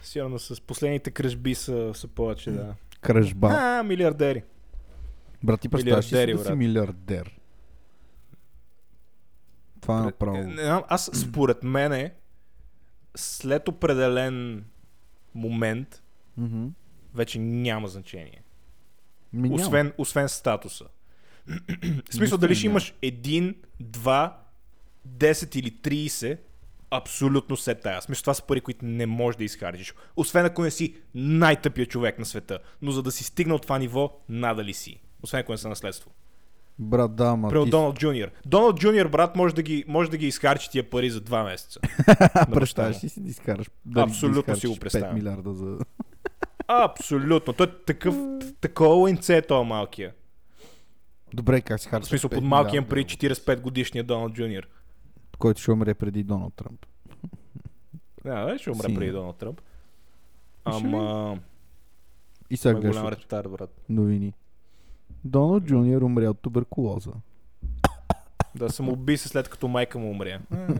[0.03, 2.75] Сигурно с последните кръжби са, са повече, да.
[3.01, 3.49] Кръжба.
[3.53, 4.43] А, милиардери.
[5.43, 7.41] Брат, ти представяш ли да си милиардер?
[9.81, 10.37] Това е направо.
[10.37, 12.15] не Аз според мене
[13.17, 14.65] след определен
[15.35, 16.03] момент
[16.37, 16.67] Мгм.
[17.15, 18.43] Вече няма значение.
[19.33, 19.63] Ми няма.
[19.63, 20.85] Освен, освен статуса.
[22.11, 24.43] В смисъл, дали ще имаш един, два,
[25.09, 25.73] 10 или
[26.09, 26.39] 30,
[26.91, 28.03] абсолютно се тая.
[28.03, 29.95] Смисъл, това са пари, които не можеш да изхарчиш.
[30.17, 32.59] Освен ако не си най-тъпия човек на света.
[32.83, 35.01] Но за да си стигнал това ниво, надали си.
[35.23, 36.11] Освен ако не са наследство.
[36.79, 37.71] Брат, да, ма Примерно ти...
[37.71, 38.31] Доналд Джуниор.
[38.47, 41.81] Доналд Джуниор, брат, може да ги, може да ги изхарчи тия пари за два месеца.
[42.53, 43.71] Представяш ли си да изкараш?
[43.85, 45.11] дали да Абсолютно си го представям.
[45.11, 45.79] 5 милиарда за...
[46.69, 47.53] Абсолютно.
[47.53, 48.17] Той е такъв,
[48.61, 50.15] такова линце е този малкия.
[51.35, 54.69] Добре, как си В харчиш смисъл, 5 под малкия при 45 годишния Доналд Джуниор.
[55.39, 56.87] Който ще умре преди Доналд Тръмп.
[58.25, 58.99] Да, ще умре Сигурно.
[58.99, 59.61] преди Доналд Тръмп.
[60.65, 61.39] Ама...
[62.51, 63.81] И сега голям ретард, брат.
[63.89, 64.33] новини.
[65.25, 67.13] Доналд Джуниор умря от туберкулоза.
[68.55, 70.41] Да съм уби се след като майка му умря.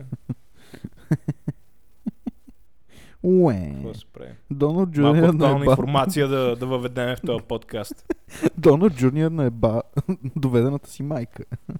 [3.27, 3.71] Уе.
[3.73, 4.31] Какво се прави?
[4.51, 5.71] Доналд Джуниор актуална наеба...
[5.71, 8.13] информация да, да въведем в този подкаст.
[8.57, 9.81] Доналд Джуниор наеба
[10.35, 11.43] доведената си майка.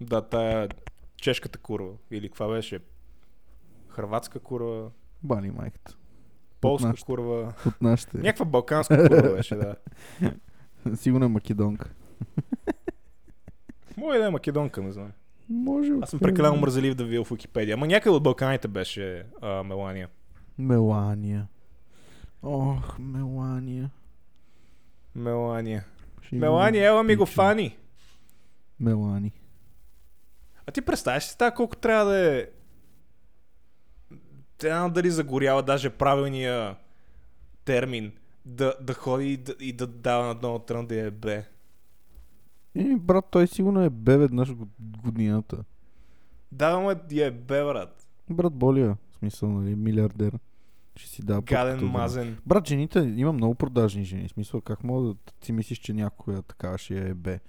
[0.00, 0.68] Да, тая
[1.16, 1.92] чешката курва.
[2.10, 2.80] Или каква беше?
[3.88, 4.90] Хрватска курва,
[5.22, 5.96] Бали майката.
[6.60, 7.06] полска нашата.
[7.06, 7.52] курва.
[7.66, 8.18] От нашите.
[8.18, 9.76] Някаква балканска курва беше, да.
[10.94, 11.90] Сигурно е македонка.
[13.96, 15.12] Може да е македонка, не знам.
[15.48, 15.92] Може.
[16.02, 17.74] Аз съм прекалено мързелив да видя в Википедия.
[17.74, 20.08] Ама някъде от Балканите беше а, Мелания.
[20.58, 21.48] Мелания.
[22.42, 23.90] Ох, Мелания.
[25.14, 25.84] Мелания.
[26.22, 27.76] Ще Мелания, ела ми го фани.
[28.80, 29.32] Мелани.
[30.66, 32.46] А ти представяш си тази колко трябва да е...
[34.60, 36.76] Знам дали загорява даже правилния
[37.64, 38.12] термин
[38.44, 41.44] да, да ходи и да, и да дава на Доналд Тръмп да я бе.
[42.76, 45.64] Е, брат, той сигурно е бе веднъж год- годината.
[46.52, 48.06] Да, ама е бе, брат.
[48.30, 48.96] Брат, болия.
[49.10, 50.38] В смисъл, нали, милиардер.
[50.96, 51.84] Ще си дава Гаден, да.
[51.86, 52.38] мазен.
[52.46, 54.28] Брат, жените, има много продажни жени.
[54.28, 57.40] В смисъл, как мога да си мислиш, че някоя такава ще е бе?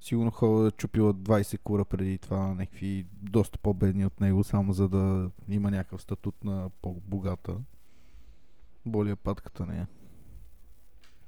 [0.00, 4.88] Сигурно хора чупила 20 кура преди това на някакви доста по-бедни от него, само за
[4.88, 7.56] да има някакъв статут на по-богата.
[8.86, 9.86] Болия патката не е.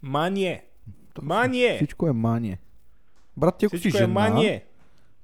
[0.02, 0.66] Мание.
[1.14, 1.28] Точно.
[1.28, 1.76] Мание.
[1.76, 2.58] Всичко е мание.
[3.36, 4.64] Брат, ти ако си Всичко е жена, мание.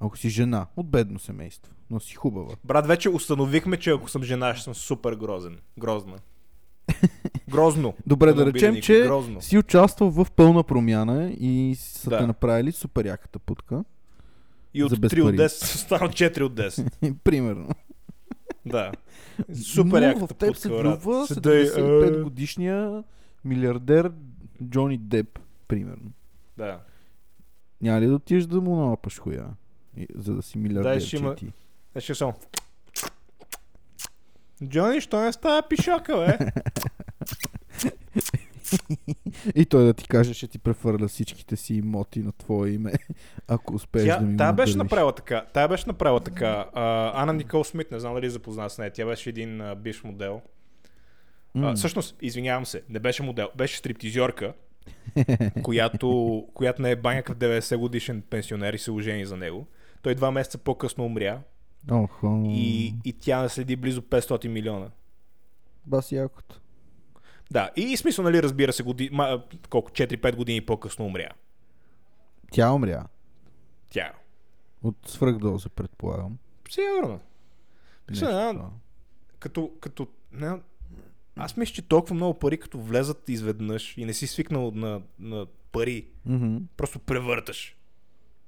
[0.01, 4.23] ако си жена от бедно семейство, но си хубава, Брат, вече установихме, че ако съм
[4.23, 5.59] жена, ще съм супер грозен.
[5.79, 6.17] Грозна.
[7.51, 7.95] Грозно.
[8.07, 9.03] Добре, да речем, че.
[9.03, 9.41] Грозно.
[9.43, 12.19] си участвал в пълна промяна и са Да.
[12.19, 13.85] те направили супер яката путка.
[14.75, 15.37] И от за без 3 от пари.
[15.37, 17.15] 10 съм станал 4 от 10.
[17.25, 17.69] Примерно.
[18.67, 18.93] Да.
[19.65, 23.05] Супер яката в теб се путка, влюбва Седай, 75 а, годишния
[23.45, 24.13] милиардер
[24.65, 26.11] Джони Деп, примерно.
[26.57, 26.81] Да.
[27.83, 29.47] Няма ли да отидеш да му налапаш хуя?
[30.15, 31.53] За да си милиардер, Да, ще има- ти.
[31.95, 32.35] Е, ще само.
[34.65, 36.39] Джони, що не става пишока, бе?
[39.55, 42.93] И той да ти каже, ще ти префърля всичките си имоти на твое име,
[43.49, 45.47] ако успееш Тя, да ми тя беше направила така.
[45.53, 46.67] Тя беше направила така.
[46.73, 48.93] А, Ана Никол Смит, не знам дали е запозна с нея.
[48.93, 50.41] Тя беше един а, бивш модел.
[51.55, 51.71] М.
[51.71, 54.53] А, всъщност, извинявам се, не беше модел, беше стриптизьорка,
[55.63, 59.67] която, която не е баняка в 90 годишен пенсионер и се ожени за него.
[60.03, 61.41] Той два месеца по-късно умря
[61.91, 62.43] Охо.
[62.47, 64.91] и, и тя наследи близо 500 милиона.
[65.87, 66.61] Бас якото.
[67.51, 71.29] Да, и, и смисъл, нали, разбира се, годи, ма, колко, 4-5 години по-късно умря.
[72.51, 73.07] Тя умря.
[73.91, 74.13] Тя.
[74.83, 76.39] От свръхдоза, предполагам.
[76.71, 77.21] Сигурно.
[78.11, 78.71] Нещо
[79.39, 80.53] като, като не,
[81.37, 85.47] аз мисля, че толкова много пари, като влезат изведнъж и не си свикнал на, на
[85.73, 86.57] пари, Мгм.
[86.77, 87.77] просто превърташ.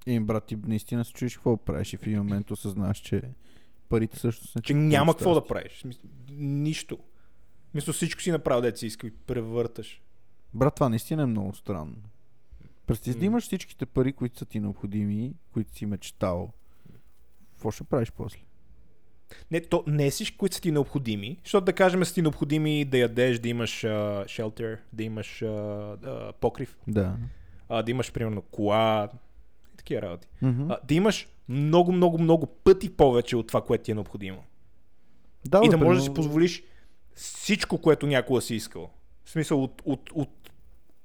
[0.07, 3.23] И, брат, ти наистина се чуеш какво правиш и в един момент осъзнаш, че
[3.89, 4.61] парите също са...
[4.61, 5.85] Че няма какво да правиш.
[6.31, 6.99] Нищо.
[7.75, 10.03] Мисля, всичко си направил, дете си иска и превърташ.
[10.55, 11.97] Брат, това наистина е много странно.
[12.87, 13.27] Представи да М.
[13.27, 16.53] имаш всичките пари, които са ти необходими, които си мечтал.
[17.53, 18.39] Какво ще правиш после?
[19.51, 22.85] Не, то не е всички, които са ти необходими, защото да кажем са ти необходими
[22.85, 27.17] да ядеш, да имаш uh, shelter, да имаш uh, uh, покрив, Да.
[27.69, 29.09] а, да имаш примерно кола
[29.75, 30.29] и такива работи.
[30.43, 30.71] Мгм.
[30.71, 34.43] А, да имаш много, много, много пъти повече от това, което ти е необходимо.
[35.45, 36.63] да, и да можеш да си позволиш
[37.15, 38.91] всичко, което някога си искал.
[39.25, 40.51] В смисъл от, от, от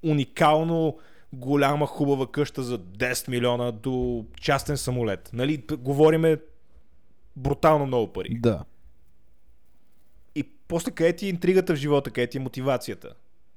[0.03, 0.97] уникално
[1.34, 5.29] голяма хубава къща за 10 милиона до частен самолет.
[5.34, 6.38] Нали, говориме
[7.39, 8.38] брутално много пари.
[8.39, 8.63] Да.
[10.36, 13.13] И после къде ти е интригата в живота, къде ти е мотивацията?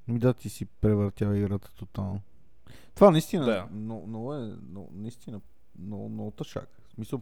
[0.09, 2.21] Да, ти си превъртял играта тотално.
[2.95, 3.69] Това наистина, Да.
[3.73, 4.39] много, много е,
[4.71, 5.41] много, наистина,
[5.79, 6.69] много, много тъшак.
[6.89, 7.21] В смисъл,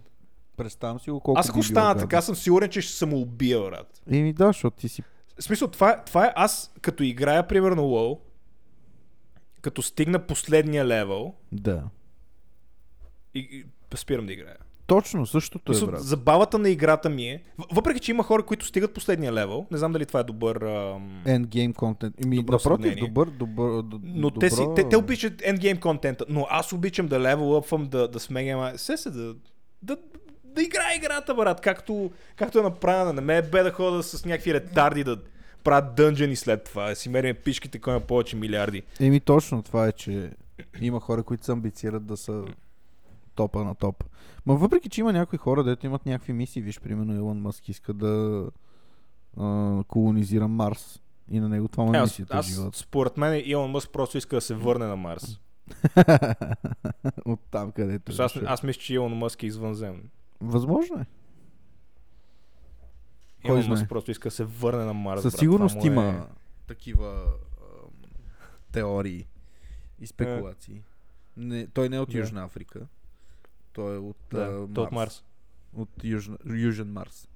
[0.56, 4.02] представям си го колко Аз ако стана така, съм сигурен, че ще се убия, брат.
[4.10, 5.02] Еми да, защото ти си...
[5.38, 8.18] В смисъл, това, е- това е аз, като играя, примерно, WoW,
[9.60, 11.84] като стигна последния левел Да.
[13.34, 13.64] и, и
[13.96, 14.56] спирам да играя.
[14.90, 16.02] Точно, същото е, брат.
[16.02, 19.92] забавата на играта ми е, въпреки че има хора, които стигат последния левел, не знам
[19.92, 20.56] дали това е добър...
[20.56, 21.22] Ам...
[21.26, 22.14] Endgame контент.
[22.20, 24.40] Добро напротив, добър, добър, д- Но добро...
[24.40, 28.78] те, си, те, те обичат endgame контента, но аз обичам да левелъпвам, да, да сменям,
[28.78, 29.34] се се да,
[29.82, 29.96] да,
[30.44, 33.12] да играя играта, брат, както, както е направена.
[33.12, 35.16] Не ме е бе да хода с някакви ретарди да
[35.64, 38.82] правят дънжени след това, си мерим пишките, кой има повече милиарди.
[39.00, 40.30] Еми точно това е, че
[40.80, 42.44] има хора, които се амбицират да са
[43.40, 44.04] топа на топ.
[44.46, 47.92] Ма въпреки, че има някои хора, дето имат някакви мисии, виж, примерно Илон Мъск иска
[47.94, 48.44] да
[49.36, 49.44] а,
[49.84, 51.00] колонизира Марс.
[51.30, 52.78] И на него това му Е, е аз, мисията аз, живота.
[52.78, 55.40] според мен Илон Мъск просто иска да се върне на Марс.
[57.24, 58.42] От там, където Аз, е.
[58.46, 60.10] аз мисля, че Илон Мъск е извънземен.
[60.40, 61.06] Възможно е.
[63.46, 63.66] Илон?
[63.68, 65.22] Мъск просто иска да се върне на Марс.
[65.22, 65.40] Със брат.
[65.40, 66.26] сигурност е- има
[66.66, 67.22] такива
[68.72, 69.26] теории
[70.00, 70.82] и спекулации.
[71.36, 72.18] Не, той не е от Да.
[72.18, 72.86] Южна Африка.
[73.72, 75.24] Той е от, Да, а, той от Марс.
[75.76, 77.28] От Южна, Южен Марс.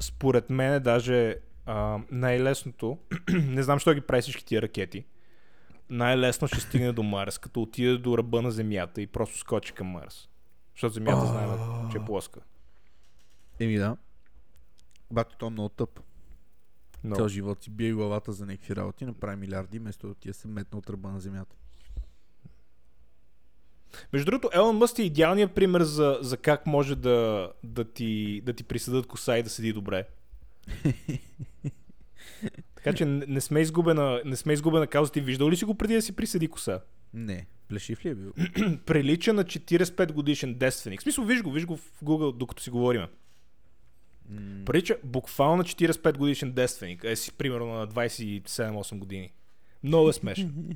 [0.00, 2.98] според мен е даже а, най-лесното,
[3.32, 5.04] не знам защо ги прави всички тия ракети,
[5.90, 9.86] най-лесно ще стигне до Марс, като отиде до ръба на Земята и просто скочи към
[9.86, 10.28] Марс.
[10.74, 11.50] Защото земята знаем,
[11.92, 12.40] че е плоска.
[13.60, 13.96] Еми да.
[15.10, 16.00] Бато, то е много тъп.
[17.04, 17.16] Но.
[17.16, 20.78] Цял живот си бие главата за някакви работи, направи милиарди, вместо да ти се метна
[20.78, 21.56] от ръба на земята.
[24.12, 28.52] Между другото, Елон Мъст е идеалният пример за, за как може да, да, ти, да
[28.52, 30.04] ти присъдат коса и да седи добре.
[32.76, 35.12] така че не, не сме изгубена, не сме изгубена кауза.
[35.12, 36.80] Ти виждал ли си го преди да си присъди коса?
[37.14, 37.46] Не.
[37.68, 38.32] Плешив ли е бил?
[38.86, 41.00] Прилича на 45 годишен девственик.
[41.00, 43.02] В смисъл, виж го, виж го в Google, докато си говорим.
[44.28, 47.04] М, Прилича буквално на 45 годишен девственик.
[47.04, 49.32] Е си примерно на 27-8 години.
[49.82, 50.68] Много е смешен.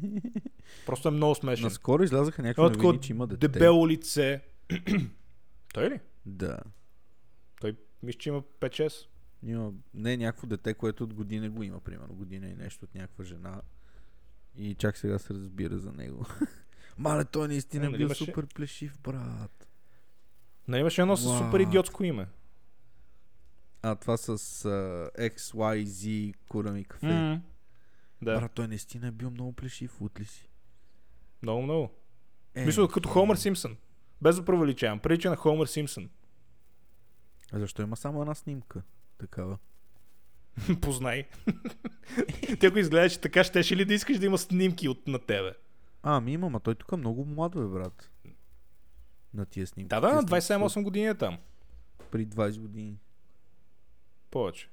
[0.87, 1.65] Просто е много смешен.
[1.65, 3.49] Наскоро излязаха някакви новини, че има дете.
[3.49, 4.43] дебело лице.
[5.75, 6.01] Той ли?
[6.27, 6.59] Да.
[7.61, 9.07] Той мисля, че има 5-6.
[9.43, 12.15] Има, не, някакво дете, което от година го има, примерно.
[12.15, 13.63] Година и нещо от някаква жена.
[14.57, 16.27] И чак сега се разбира за него.
[16.99, 19.67] Мале, той наистина Е, е нали бил имаше- супер плешив, брат.
[20.69, 22.27] Не имаше едно с супер идиотско име.
[23.83, 27.07] А, това с uh, XYZ Курами кафе.
[27.07, 27.43] М,
[28.23, 30.49] Да, Брат, той наистина е бил много плешив, от ли си?
[31.43, 31.91] много, много.
[32.55, 33.13] Е, Мисля, като е.
[33.13, 33.77] Хомър Симпсън.
[34.23, 34.99] Без да провеличавам.
[34.99, 36.11] Прилича на Хомър Симпсън.
[37.53, 38.83] А защо има само една снимка?
[39.19, 39.59] Такава.
[40.81, 41.29] Познай.
[42.61, 45.53] Ти ако изгледаш така, щеше ли да искаш да има снимки от, на тебе?
[46.03, 48.11] А, ми има, ма той тук е много млад, бе, брат.
[49.35, 49.89] На тия снимки.
[49.89, 51.39] Да, да, на снимки са 27-8 години е там.
[52.11, 52.99] При 20 години.
[54.31, 54.69] Повече.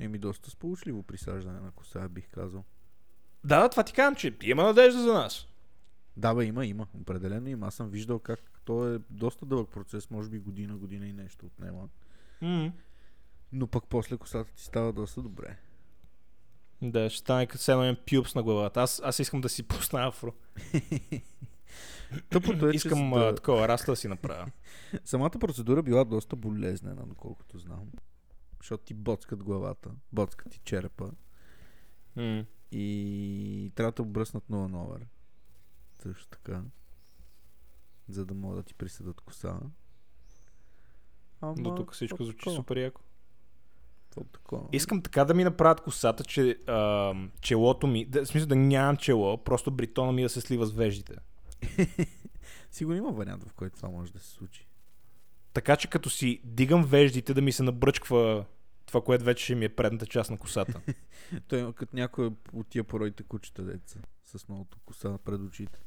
[0.00, 2.64] Еми, доста сполучливо присаждане на коса, бих казал.
[3.44, 5.46] Да, да, това ти казвам, че има надежда за нас.
[6.16, 6.86] Да, бе, има, има.
[7.00, 7.66] Определено има.
[7.66, 11.46] Аз съм виждал как то е доста дълъг процес, може би година, година и нещо
[11.46, 11.88] отнема.
[12.42, 12.72] М.
[13.52, 15.56] Но пък после косата ти става доста добре.
[16.82, 18.80] Да, ще стане като се едно пюпс на главата.
[18.80, 20.32] Аз, аз искам да си пусна афро.
[22.30, 24.50] Тъпото е, Искам че такова раста да си направя.
[25.04, 27.90] самата процедура била доста болезнена, доколкото знам.
[28.60, 31.10] Защото ти боцкат главата, боцкат ти черепа
[32.16, 32.44] М.
[32.72, 35.06] и трябва да обръснат нова номер.
[36.02, 36.62] Също така.
[38.08, 39.60] За да могат да ти присъдат коса.
[41.40, 43.00] Ама, До тук всичко звучи супер яко.
[44.32, 44.68] Такова?
[44.72, 48.96] Искам така да ми направят косата, че а, челото ми, да, в смисъл да нямам
[48.96, 51.14] чело, просто бритона ми да се слива с веждите.
[52.70, 54.67] Сигурно има вариант, в който това може да се случи.
[55.52, 58.44] Така че като си дигам веждите да ми се набръчква
[58.86, 60.80] това, което вече ще ми е предната част на косата.
[61.48, 65.78] Той е като някой от тия породите кучета деца с новото коса пред очите.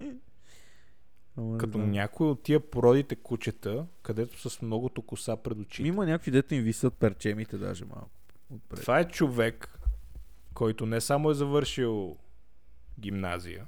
[1.36, 5.88] Ама като някой от тия породите кучета, където с многото коса пред очите.
[5.88, 8.10] Има някакви дето им висят перчемите даже малко.
[8.50, 8.80] Отпред.
[8.80, 9.78] Това е човек,
[10.54, 12.16] който не само е завършил
[13.00, 13.66] гимназия,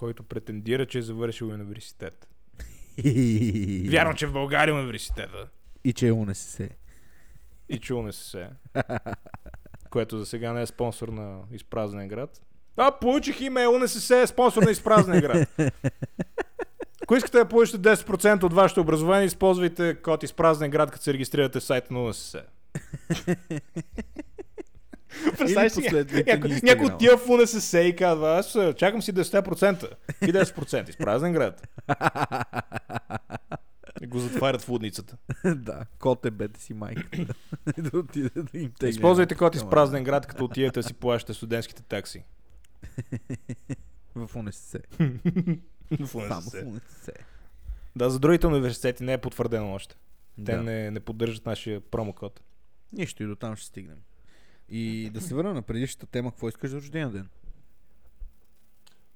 [0.00, 2.28] който претендира, че е завършил университет.
[3.90, 5.48] Вярвам, че в България е университета.
[5.84, 6.68] И че е УНСС.
[7.68, 8.48] И чул не се.
[9.90, 12.40] което за сега не е спонсор на изпразнен град.
[12.76, 15.48] А, получих име УНСС е спонсор на изпразнен град.
[17.02, 21.60] Ако искате да получите 10% от вашето образование, използвайте код изпразнен град, като се регистрирате
[21.60, 22.42] в сайта на УНСС.
[25.38, 25.80] Представяш си,
[26.26, 26.94] някой, Инстаграма.
[26.94, 29.90] отива в УНСС и казва, аз чакам си 10%.
[30.22, 31.68] И 10%, изпразнен град.
[34.02, 35.16] И го затварят в лудницата.
[35.54, 37.34] да, кот е бете си майката.
[37.78, 38.88] да отиде да им теgne.
[38.88, 42.24] Използвайте код изпразнен град, като отидете да си плащате студентските такси.
[44.14, 44.78] В УНСС.
[46.00, 46.62] В Само УНСС.
[46.62, 47.12] в УНСС.
[47.96, 49.96] Да, за другите университети не е потвърдено още.
[50.46, 50.62] Те Да.
[50.62, 52.40] не, не поддържат нашия промокод.
[52.92, 53.96] Нищо и до там ще стигнем.
[54.70, 57.28] И да се върна на предишната тема, какво искаш за рождения ден?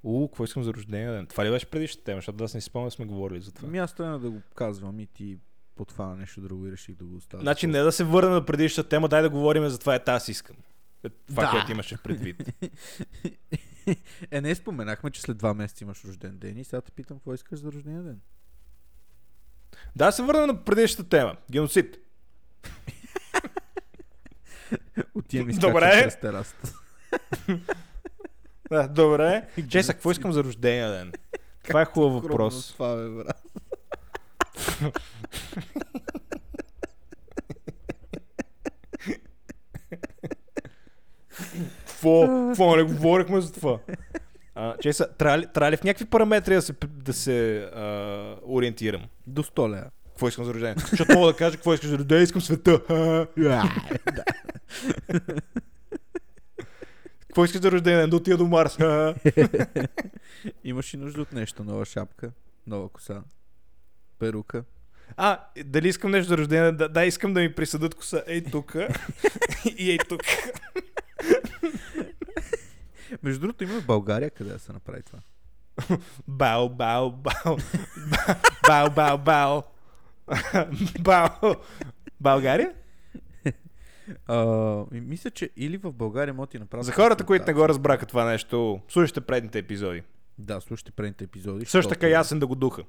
[0.02, 1.26] У, какво искам за рождения ден?
[1.26, 3.68] Това ли беше предишната тема, защото аз не си спомням, сме говорили за това.
[3.68, 5.38] Ми аз тръгна да го казвам и ти
[5.76, 7.42] потвана нещо друго и реших да го оставя.
[7.42, 10.28] Значи не да се върнем на предишната тема, дай да говорим за това, ето аз
[10.28, 10.56] искам.
[11.04, 11.50] Е, Това, Да.
[11.50, 12.52] което имаше предвид.
[14.30, 17.34] Е, не споменахме, че след два месеца имаш рожден ден и сега те питам какво
[17.34, 18.20] искаш за рождения ден.
[19.96, 21.36] да се върнем на предишната тема.
[21.50, 21.96] Геноцид.
[25.14, 26.02] Отивам и Добре.
[26.04, 26.72] през терасата.
[28.70, 29.42] Да, добре.
[29.68, 31.12] Чеса, какво искам за рождения ден?
[31.64, 32.72] Това е хубав въпрос.
[32.72, 33.42] Това, бе, брат.
[41.86, 42.46] Какво?
[42.48, 43.78] Какво не говорихме за това?
[44.54, 49.02] А, Чеса, трябва ли, трябва ли в някакви параметри да се, да се а, ориентирам?
[49.26, 49.90] До 100 лея.
[50.08, 50.74] Какво искам за рождение?
[50.90, 52.80] Защото мога да кажа какво искаш за рождение, искам света.
[52.86, 53.62] Ха.
[57.18, 58.06] Какво искаш за рождение?
[58.06, 58.78] Да отида до Марс.
[60.64, 61.64] Имаш и нужда от нещо.
[61.64, 62.30] Нова шапка,
[62.66, 63.22] нова коса,
[64.18, 64.64] перука.
[65.16, 66.72] А, дали искам нещо за рождение?
[66.72, 68.22] Да, да искам да ми присъдат коса.
[68.26, 68.74] Ей тук.
[69.78, 70.20] и ей тук.
[73.22, 75.18] Между другото има в България къде да се направи това.
[76.28, 77.56] Бау, бау, бау.
[78.66, 79.62] Бау, бау, бау.
[81.00, 81.54] Бау.
[82.20, 82.72] България?
[84.26, 86.86] А, мисля, че или в България да ти направят...
[86.86, 90.02] За хората, които не го разбраха това нещо, слушайте предните епизоди.
[90.38, 91.66] Да, слушайте предните епизоди.
[91.66, 92.84] Също така ясен да го духа.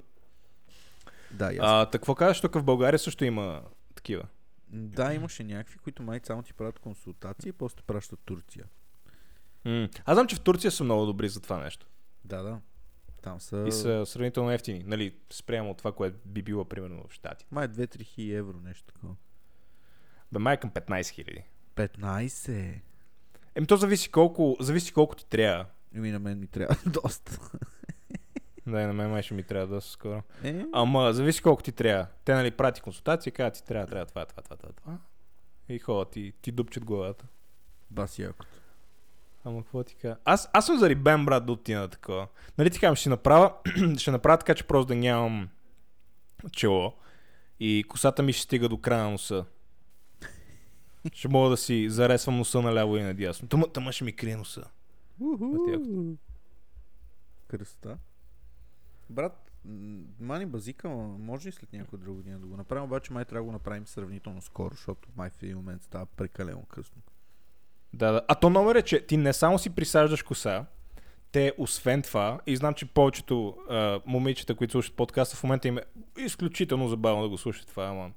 [1.30, 1.60] Да, ясен.
[1.64, 3.62] А, какво казваш, тук в България също има
[3.94, 4.22] такива.
[4.68, 8.64] Да, имаше някакви, които май само ти правят консултации и после пращат Турция.
[9.64, 9.88] М.
[10.04, 11.86] Аз знам, че в Турция са много добри за това нещо.
[12.24, 12.60] Да, да.
[13.22, 13.64] Там са...
[13.68, 14.82] И са сравнително ефтини.
[14.86, 17.46] Нали, спрямо от това, което би било примерно в Штати.
[17.50, 19.14] Май 2-3 хиляди евро, нещо такова.
[20.36, 21.42] Бе, май към 15 хиляди.
[21.76, 22.74] 15.
[23.54, 25.66] Еми, то зависи колко, зависи колко ти трябва.
[25.94, 27.38] Еми на мен ми трябва доста.
[28.66, 30.22] Да, на мен май ще ми трябва доста скоро.
[30.44, 32.06] Е, Ама, зависи колко ти трябва.
[32.24, 34.98] Те, нали, прати консултация, казват ти трябва, трябва това, това, това, това, това.
[35.68, 37.24] И ходят и ти дупчат главата.
[37.90, 38.52] баси якото.
[39.44, 40.16] Ама какво ти кажа?
[40.24, 42.28] Аз, аз съм зарибен, брат, да отина на такова.
[42.58, 43.52] Нали ти казвам, ще направя,
[43.98, 45.48] ще направя така, че просто да нямам
[46.52, 46.92] чело.
[47.60, 49.44] И косата ми ще стига до края на носа.
[51.12, 53.48] Ще мога да си заресвам носа наляво и надясно.
[53.48, 54.64] Тъма, тъма ще ми крие носа.
[57.48, 57.98] Кръста.
[59.10, 59.50] Брат,
[60.20, 60.88] мани базика,
[61.18, 63.86] може ли след някоя друга година да го направим, обаче май трябва да го направим
[63.86, 67.02] сравнително скоро, защото май в един момент става прекалено късно.
[67.92, 68.22] Да, да.
[68.28, 70.66] А то номер е, че ти не само си присаждаш коса,
[71.32, 75.78] те освен това, и знам, че повечето а, момичета, които слушат подкаста, в момента им
[75.78, 75.82] е
[76.18, 78.10] изключително забавно да го слушат това, ама...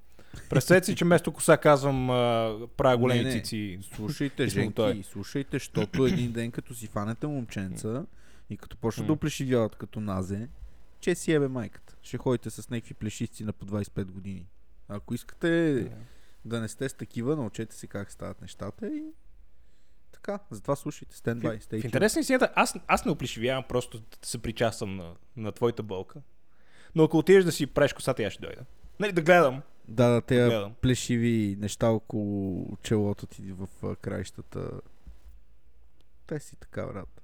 [0.50, 3.32] Представете си, че вместо коса казвам а, правя големи Не, не.
[3.42, 3.80] цици.
[3.96, 8.06] Слушайте, женки, слушайте, защото един ден като си фанете момченца
[8.50, 10.48] и като почнат да оплешивяват като назе,
[11.00, 11.96] че си ебе майката.
[12.04, 14.46] Ще ходите с някакви плешисти на по 25 години.
[14.88, 15.88] Ако искате
[16.46, 19.04] да не сте с такива, научете се как стават нещата и
[20.12, 21.86] така, затова слушайте, stand by, stay В tuned.
[21.86, 26.22] интерес на истината, аз, аз не оплешивявам, просто се причаствам на, на твоята болка.
[26.96, 28.62] Но ако отидеш да си правиш косата, аз ще дойда.
[29.00, 29.62] Нали, да гледам.
[29.90, 30.74] Да, да, тези Гледам.
[30.74, 34.82] плешиви неща около челото ти в краищата.
[36.28, 37.22] Те си така, брат.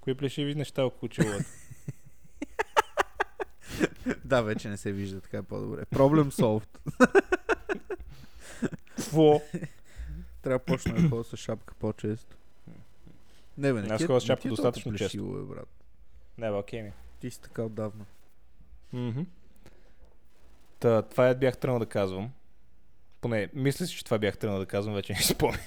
[0.00, 1.44] Кои плешиви неща около челото?
[4.24, 5.84] да, вече не се вижда, така е по-добре.
[5.84, 6.78] Проблем solved.
[8.96, 9.40] Какво?
[10.42, 12.36] Трябва да почна да ходя с шапка по-често.
[13.58, 15.68] Не, бе, не Аз е- ходя с шапка е достатъчно плешиво, Бе, брат.
[16.38, 16.92] Не, бе, окей ми.
[17.20, 18.04] Ти си така отдавна.
[18.92, 19.22] Мгм.
[20.84, 22.30] Та, това е бях тръгнал да казвам.
[23.20, 25.60] Поне, мисля си, че това бях тръгнал да казвам, вече не си спомням.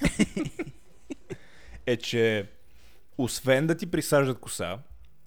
[1.86, 2.46] е, че
[3.18, 4.78] освен да ти присаждат коса,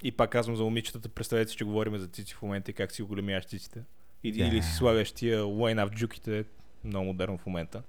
[0.04, 2.92] и пак казвам за момичетата, представете си, че говорим за цици в момента и как
[2.92, 3.84] си оголемяш циците.
[4.24, 4.44] И, Да.
[4.44, 6.44] Или си слагаш тия лайна в джуките,
[6.84, 7.84] много модерно в момента.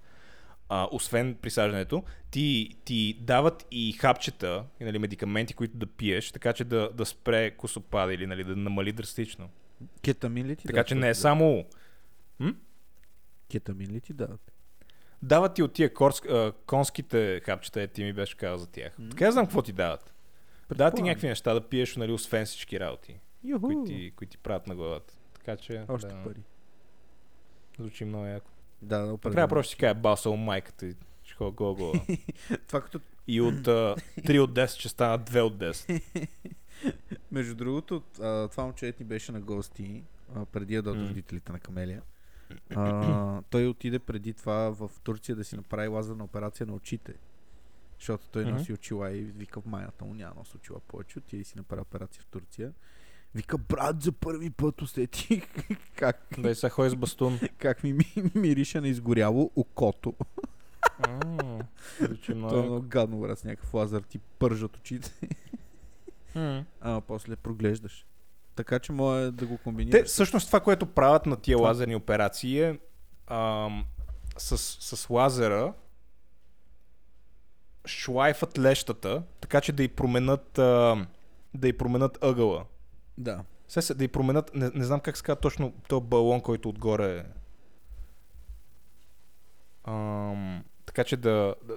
[0.69, 6.53] А, освен присаждането, ти, ти дават и хапчета, и, нали, медикаменти, които да пиеш, така
[6.53, 9.49] че да, да спре косопада или нали, да намали драстично.
[10.03, 11.17] Кетамин ли ти Така дават, че не е брат?
[11.17, 11.65] само...
[13.51, 14.53] Кетамин ли ти дават?
[15.23, 18.99] Дават ти от тия корс, а, конските хапчета, е, ти ми беше казал за тях.
[18.99, 19.11] М.
[19.11, 20.15] Така я знам какво ти дават.
[20.77, 23.67] Дават ти някакви неща да пиеш, нали, освен всички работи, Юху.
[23.67, 25.15] които ти, които ти правят на главата.
[25.35, 26.43] Така че, Още да, пари.
[27.79, 28.51] звучи много яко.
[28.83, 31.93] Да, да, Трябва просто ще си кажа басал майката и ще ходя гола гола.
[32.67, 36.03] Това като И от а, 3 от 10 ще станат 2 от 10.
[37.33, 38.01] Между другото,
[38.51, 41.09] това момче ни беше на гости, а, преди да М.
[41.09, 42.03] родителите на Камелия.
[42.75, 47.15] А, той отиде преди това в Турция да си направи лазерна операция на очите.
[47.99, 48.53] Защото той Мгм.
[48.53, 51.19] носи очила и вика в майната му няма носи очила повече.
[51.19, 52.73] Отиде и си направи операция в Турция.
[53.35, 55.45] Вика, брат, за първи път усетих
[55.97, 57.39] как, Да и сега ходи с бастун.
[57.59, 60.15] как ми, ми мирише на изгоряло окото.
[62.01, 65.13] Звучи много Това е много гадно, брат, с някакъв лазер ти пържат очите.
[66.81, 68.07] А после проглеждаш.
[68.57, 70.01] Така че може да го комбинираш.
[70.01, 71.69] Те, всъщност това, което правят на тия Това.
[71.69, 72.79] лазерни операции е
[73.27, 73.85] ам,
[74.37, 74.59] с,
[74.97, 75.73] с лазера
[77.87, 81.07] шлайфат лещата, така че да й променят, ам,
[81.55, 82.65] да й променят ъгъла.
[83.19, 83.45] Да.
[83.69, 87.19] Се, да й променят, не, не знам как се казва точно този балон, който отгоре
[87.19, 87.25] е.
[89.91, 91.55] Ам, така че да...
[91.65, 91.75] да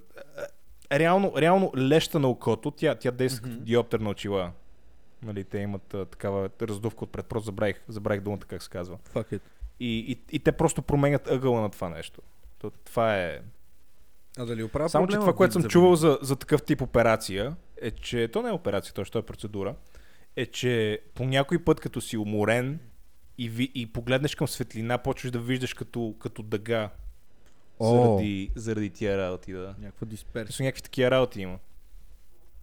[0.91, 3.63] е, реално, реално леща на окото, тя, тя действа като Мгм.
[3.63, 4.51] диоптер на очила.
[5.25, 8.97] Нали, те имат а, такава раздувка отпред, просто забравих, забравих думата как се казва.
[9.13, 9.41] Fuck it.
[9.79, 12.21] И, и, и те просто променят ъгъла на това нещо.
[12.59, 13.39] То, това е...
[14.37, 17.91] А дали оправя Само, че това, което съм чувал за, за такъв тип операция, е,
[17.91, 19.75] че то не е операция, то е процедура,
[20.35, 22.79] е, че по някой път, като си уморен
[23.37, 26.89] и, ви, и погледнеш към светлина, почваш да виждаш като, като дъга.
[27.79, 27.91] О.
[27.91, 29.75] Заради, заради тия работи, да.
[29.79, 30.63] Някаква дисперсия.
[30.63, 31.59] Някакви такива работи има.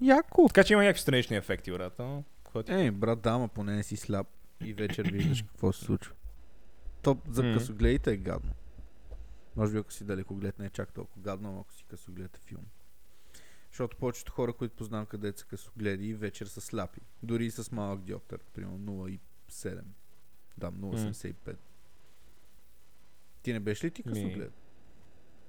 [0.01, 0.49] Яко.
[0.49, 1.95] Така че има някакви странични ефекти, брат.
[1.99, 2.72] Но, какво ти?
[2.74, 4.26] Ей, брат, да, ама поне не си сляп
[4.61, 6.14] и вечер виждаш какво се случва.
[7.03, 7.55] То за М.
[7.55, 8.53] късогледите е гадно.
[9.57, 12.40] Може би ако си далекоглед не е чак толкова гадно, ама ако си късоглед е
[12.40, 12.66] филм.
[13.68, 17.00] Защото повечето хора, които познавам където са късогледи, вечер са сляпи.
[17.22, 19.82] Дори и с малък диоптер, примерно 0,7.
[20.59, 21.57] Да, 0,85.
[23.42, 24.53] Ти не беше ли ти Ми- късоглед?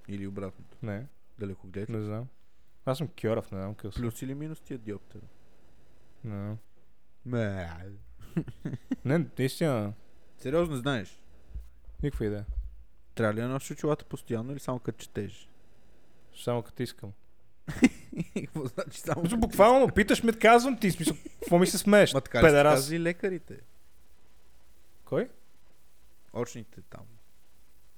[0.07, 0.77] Или обратното?
[0.81, 1.07] Не,
[1.39, 1.89] Далекоглед?
[1.89, 2.27] не знам.
[2.85, 3.95] Аз съм кьорав, не знам къс.
[3.95, 5.21] Плюс или минус ти е диоптер?
[6.23, 6.55] Не,
[7.25, 7.69] Не.
[9.05, 9.93] не, наистина,
[10.37, 11.19] Сериозно знаеш?
[12.03, 12.45] никаква идея.
[13.15, 15.49] Трябва ли да носиш очилата постоянно или само като четеш?
[16.43, 17.13] Само като искам.
[18.35, 22.13] Какво значи само Мисля, буквално, питаш ме, казвам ти, смисъл, какво ми се смееш?
[22.13, 23.59] Ма така ли казали лекарите?
[25.05, 25.29] Кой?
[26.33, 27.01] Очните там.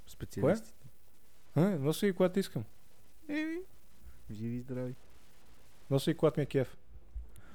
[0.07, 0.87] Специалистите.
[1.55, 2.63] А, носи и когато искам.
[3.29, 3.57] Еми,
[4.31, 4.95] живи и здрави.
[5.89, 6.77] Носи и когато ми е кеф.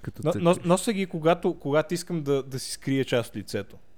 [0.03, 3.78] Като Но, но, нося ги, когато, когато искам да, да си скрия част от лицето.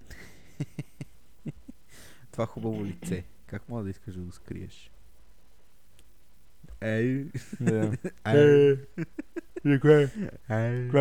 [2.32, 3.24] Това хубаво лице.
[3.46, 4.90] Как мога да искаш да го скриеш?
[6.80, 7.26] Ей,
[8.26, 8.76] ей,
[9.64, 10.10] И кое?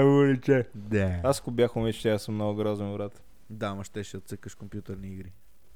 [0.03, 0.67] му лице?
[0.75, 1.21] Да.
[1.23, 3.23] Аз ако бях момиче, аз съм много грозен, брат.
[3.49, 5.31] Да, ама ще ще отцъкаш компютърни игри.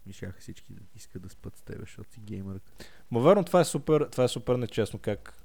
[0.09, 2.71] И всички да искат да спят с тебе, защото си геймърка.
[3.11, 5.45] Ма верно, това е супер, това е супер нечестно, как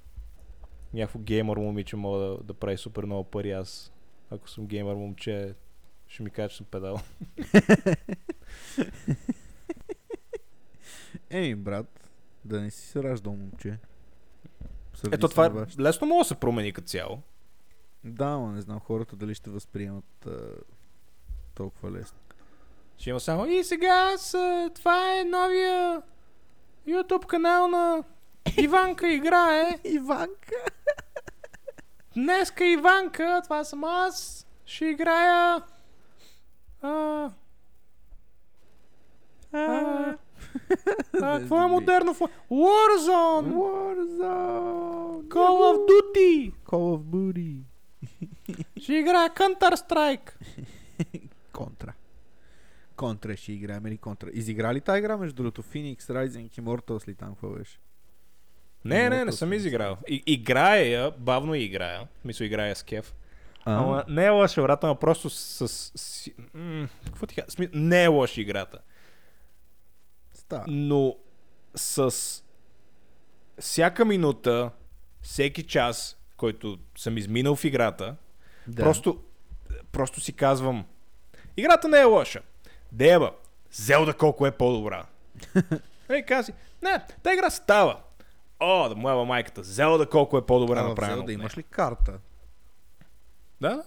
[0.95, 3.53] някакво геймър момиче мога да, да прави супер много пари.
[3.53, 3.93] Аз,
[4.31, 5.55] ако съм геймър момче,
[6.07, 7.01] ще ми кажа, че съм педал.
[11.31, 12.11] Еми, брат,
[12.45, 13.79] да не си се раждал момче.
[14.95, 17.19] Сърди Ето това е, лесно може да се промени като цяло.
[18.05, 20.39] Да, ама не знам хората дали ще възприемат а,
[21.55, 22.19] толкова лесно.
[22.99, 26.03] Ще има само и сега с, това е новия
[26.89, 28.05] YouTube канал на
[28.59, 29.79] Иванка играе.
[29.85, 30.57] Иванка!
[32.21, 35.63] Днеска Иванка, това съм аз, ще играя
[36.83, 37.31] а,
[39.53, 40.17] а,
[41.13, 42.15] какво е модерно?
[42.51, 43.53] Warzone!
[43.53, 45.29] Warzone!
[45.29, 46.53] Call of Duty!
[46.65, 47.63] Call of Duty!
[48.77, 50.33] Ще играя Counter-Strike!
[51.53, 51.93] Контра.
[52.97, 54.31] Контра ще играем или контра.
[54.33, 55.63] Изигра ли тази игра между другото?
[55.63, 57.81] Phoenix, Rising, Immortals ли там какво беше?
[58.85, 59.97] Не, не, не съм изиграл.
[60.09, 62.09] И, играя я, бавно играя.
[62.25, 63.15] Мисля, играя с кеф.
[63.65, 65.69] А, Ама не е лоша играта, ама просто с...
[65.69, 67.35] с, с м- какво ти?
[67.37, 68.79] Сми- Не е лоша играта.
[70.35, 70.65] Става.
[70.69, 71.17] Но
[71.75, 72.15] с
[73.59, 74.71] всяка минута,
[75.23, 78.17] всеки час, който съм изминал в играта,
[78.67, 78.83] Да.
[78.83, 79.25] просто,
[79.93, 80.87] просто си казвам,
[81.57, 82.41] играта не е лоша.
[82.93, 83.33] Деба,
[83.73, 85.07] Зелда колко е по-добра.
[86.11, 86.53] И каза си,
[86.83, 88.01] не, та игра става.
[88.61, 91.23] О, да му ева майката, Зелда колко е по-добре а, направена.
[91.23, 92.19] От имаш ли карта?
[93.61, 93.83] Да,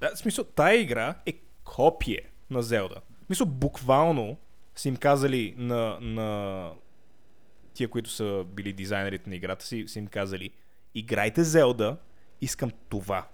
[0.00, 0.14] да.
[0.14, 1.32] В смисъл, тая игра е
[1.64, 3.00] копие на Зелда.
[3.22, 4.36] В смисъл, буквално
[4.76, 6.70] са им казали на, на
[7.74, 10.50] тия, които са били дизайнерите на играта, си, са им казали,
[10.94, 11.96] играйте Зелда,
[12.40, 13.26] искам това.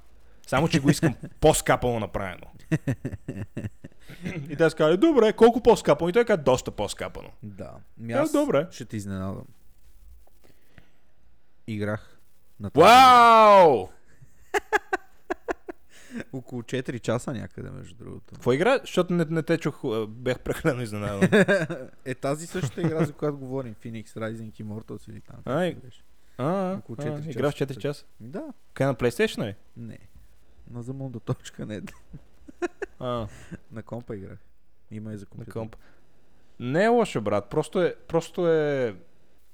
[0.47, 2.47] Само, че го искам по-скапано направено.
[4.51, 6.09] И те са казали, добре, колко по-скапано?
[6.09, 7.31] И той каза, доста по-скапано.
[7.43, 7.70] Да.
[7.99, 8.66] Ми Да, аз добре.
[8.70, 9.45] ще те изненадам.
[11.67, 12.19] Играх
[12.61, 12.83] на тази.
[12.85, 13.89] Вау!
[16.33, 18.35] Около 4 часа някъде, между другото.
[18.35, 18.79] Какво игра?
[18.81, 21.29] Защото не, не те чух, а, бях прекалено изненадан.
[22.05, 23.75] е тази същата игра, за която говорим.
[23.75, 25.37] Phoenix, Rising, Immortals или там.
[25.85, 26.03] Беше.
[26.39, 27.75] А, Около а, четири игра в часа.
[27.75, 28.05] 4 часа.
[28.21, 28.45] Да,
[28.75, 29.57] Къде на PlayStation е?
[29.77, 29.99] не.
[30.71, 31.83] На замунда точка не.
[32.99, 33.27] А,
[33.73, 34.39] На компа играх.
[34.91, 35.53] Има и за на компютър.
[35.53, 35.77] комп.
[36.61, 37.51] Не е лошо, брат.
[37.51, 38.97] Просто е, просто е...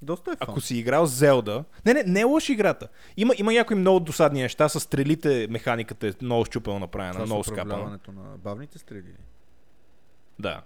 [0.03, 0.47] Доста е фан.
[0.49, 1.63] Ако си играл Зелда...
[1.85, 2.87] Не, не, не е лоша играта.
[3.17, 4.69] Има, има някои много досадни неща.
[4.69, 7.99] С стрелите механиката е много щупено направена, Това много скапана.
[8.07, 9.13] на бавните стрели.
[10.39, 10.61] Да.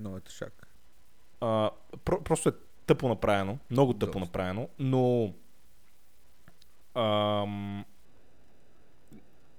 [0.00, 0.68] Много е тъшак.
[1.40, 1.70] А,
[2.04, 2.52] про, просто е
[2.86, 3.58] тъпо направено.
[3.70, 4.18] Много тъпо Доста.
[4.18, 4.68] направено.
[4.78, 5.32] Но...
[6.94, 7.84] Ам,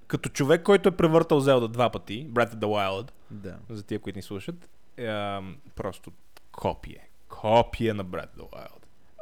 [0.06, 3.56] като човек, който е превъртал Зелда два пъти, Breath of the Wild, Да.
[3.70, 4.68] за тия, които ни слушат,
[5.00, 6.12] ам, просто
[6.52, 7.08] копие.
[7.28, 8.77] Копие на Breath of the Wild.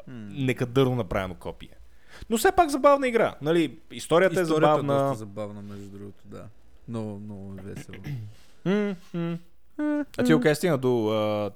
[0.08, 1.74] Некадърно направено копие.
[2.30, 3.34] Но все пак забавна игра.
[3.42, 5.08] Нали, историята, е Историята е забавна.
[5.08, 6.44] доста забавна, между другото, да.
[6.88, 7.98] Много, много весело.
[8.64, 9.38] М, м.
[10.18, 11.08] А ти окей стигна до...
[11.08, 11.50] А...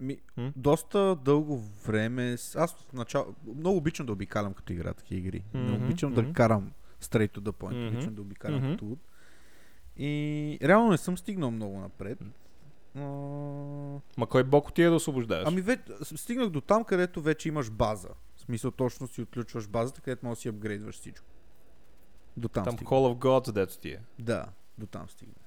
[0.00, 0.52] Ми, М?
[0.56, 2.32] доста дълго време.
[2.56, 3.34] Аз в начало.
[3.56, 5.44] Много обичам да обикалям като игра такива игри.
[5.54, 7.88] Не обичам да карам Straight to the point.
[7.88, 8.98] Обичам да обикалям като луд.
[9.96, 12.18] И реално не съм стигнал много напред.
[14.16, 15.44] Ма кой бок отиде да освобождаваш?
[15.48, 18.08] Ами вече, стигнах до там, където вече имаш база.
[18.36, 21.26] В смисъл точно си отключваш базата, където можеш да си апгрейдваш всичко.
[22.36, 22.90] До там, Там стигнах.
[22.90, 24.00] Call of Gods, дето ти е.
[24.18, 25.46] Да, до там стигнах.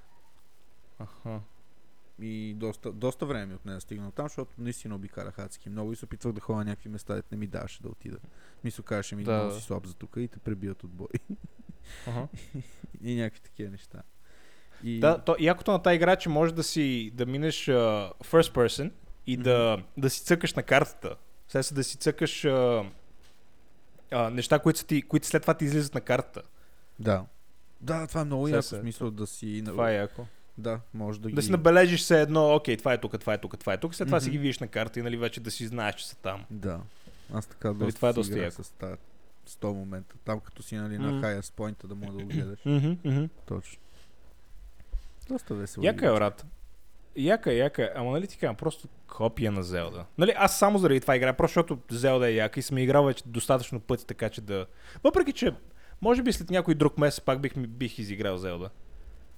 [1.00, 1.42] Аха.
[2.22, 5.96] И доста, доста време ми отне да стигна там, защото наистина обикалях адски много и
[5.96, 8.18] се опитвах да ходя на някакви места, дето не ми даваше да отида.
[8.64, 11.08] Мисля, казваше ми, Да, да, си слаб за тук и те пребият от бой.
[12.08, 12.28] Аха.
[13.02, 14.04] и някакви такива неща.
[14.84, 15.00] И...
[15.00, 18.92] Да, то, якото на тази игра, че можеш да си да минеш uh, first person
[19.28, 21.16] и да, да си цъкаш на картата.
[21.48, 22.90] Се да си цъкаш uh,
[24.12, 26.42] uh, неща, които, ти, които след това ти излизат на картата.
[27.00, 27.26] да.
[27.82, 29.64] Да, това е много яко, смисъл да си...
[29.66, 30.26] Това е яко.
[30.58, 31.36] Да, може да ги...
[31.36, 33.96] Да си набележиш се едно, окей, това е тук, това е тук, това е тук,
[33.96, 34.32] след това си Мгм.
[34.32, 36.46] ги видиш на карта и нали вече да си знаеш, че са там.
[36.52, 36.80] Да.
[37.34, 38.64] Аз така Нали, доста това е си доста яко.
[38.64, 38.96] с тази
[39.50, 40.16] 100 момента.
[40.26, 41.26] Там като си нали, на Мгм.
[41.26, 42.60] highest point да може да го гледаш.
[42.60, 43.82] Mm-hmm, Точно.
[45.32, 45.86] Доста весело.
[45.86, 46.46] Яка е, брат.
[47.16, 47.90] Яка е, яка е.
[47.96, 50.06] Ама нали ти казвам, просто копия на Зелда.
[50.18, 53.24] Нали, аз само заради това играя, просто защото Зелда е яка и съм играл вече
[53.26, 54.66] достатъчно пъти, така че да...
[55.04, 55.56] Въпреки, че
[56.02, 58.70] може би след някой друг месец пак бих, бих изиграл Зелда.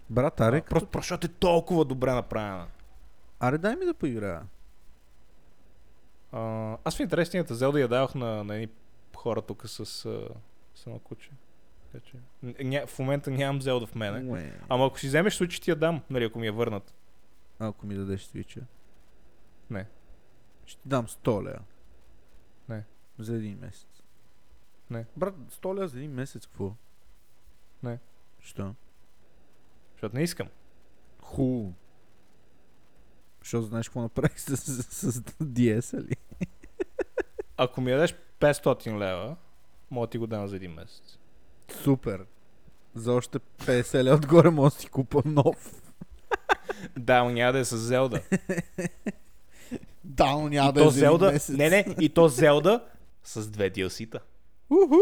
[0.09, 2.67] Брат, аре, Просто, просто защото е толкова добре направена.
[3.39, 4.41] аре дай ми да поиграя.
[6.31, 8.67] А, аз в интереснината Зелда я давах на, на едни
[9.15, 10.07] хора тук с, с
[10.87, 11.29] едно куче.
[11.93, 12.17] Така че,
[12.63, 14.31] ня, в момента нямам Зелда в мене.
[14.31, 14.53] Уе.
[14.69, 16.93] Ама ако си вземеш случай, ти я дам, нали, ако ми я върнат.
[17.59, 18.61] А, Ако ми дадеш свича.
[19.69, 19.87] Не.
[20.65, 21.59] Ще ти дам 100 лея.
[22.69, 22.83] Не.
[23.19, 24.03] За един месец.
[24.89, 25.05] Не.
[25.17, 26.75] Брат, 100 лея за един месец, какво?
[27.83, 27.99] Не.
[28.39, 28.75] Що?
[29.91, 30.47] Защото не искам.
[31.21, 31.71] Ху.
[33.39, 36.15] Защото знаеш какво направих с, с, с, с DS, ли?
[37.57, 39.35] Ако ми ядеш 500 лева,
[39.91, 41.19] мога да ти го дам за един месец.
[41.71, 42.25] Супер.
[42.95, 45.79] За още 50 лея отгоре мога да си купа нов.
[46.97, 48.21] Да, но няма да е с Зелда.
[50.03, 51.55] Да, няма да е Зелда, месец.
[51.57, 52.83] не, не, и то Зелда
[53.23, 54.19] с две DLC-та.
[54.69, 54.95] Уху!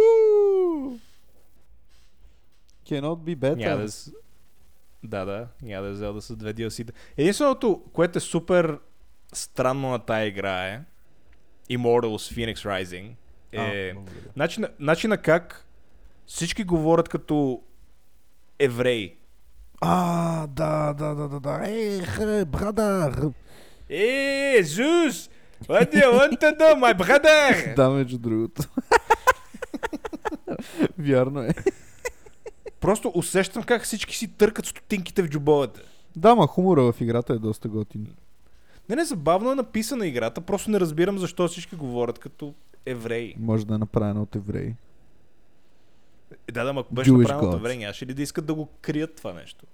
[2.85, 3.55] Cannot be better.
[3.55, 4.11] Няма да е с...
[5.03, 6.93] Да, да, няма да е Зелда с две DLC-та.
[7.17, 8.79] Единственото, което е супер
[9.33, 10.81] странно на тая игра е
[11.69, 13.11] Immortals Phoenix Rising.
[13.51, 14.21] Е, А, благодаря.
[14.35, 15.67] начина, начина как
[16.31, 17.61] всички говорят като
[18.59, 19.15] евреи.
[19.81, 21.61] А, да, да, да, да, да.
[21.65, 23.31] Ей, хре, брадър.
[23.89, 25.29] Е, Зус!
[25.67, 27.75] What do you want to do, my brother?
[27.75, 28.63] Да, между другото.
[30.99, 31.49] Вярно е.
[32.79, 35.81] Просто усещам как всички си търкат стотинките в джобовете.
[36.15, 38.07] Да, ма хумора в играта е доста готин.
[38.89, 42.53] Не, не, забавно е написана играта, просто не разбирам защо всички говорят като
[42.85, 43.35] евреи.
[43.39, 44.75] Може да е направена от евреи.
[46.51, 47.55] Да, да, ако беше Jewish направено gods.
[47.55, 49.65] евреи, нямаше ли да искат да го крият това нещо?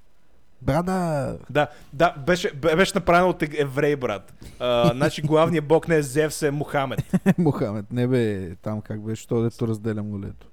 [0.62, 1.38] Брадър!
[1.50, 4.34] Да, да, беше, бе- беше направено от еврей, брат.
[4.60, 7.00] А, значи главният бог не е Зевс, е Мухамед.
[7.38, 10.48] Мохамед, не бе, там как беше, то дето разделя молето.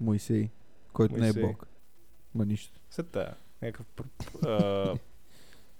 [0.00, 0.48] Моисей,
[0.92, 1.42] който не е Моисей.
[1.42, 1.66] бог.
[2.34, 2.80] Ма нищо.
[2.90, 4.98] След тая, някакъв пр- а,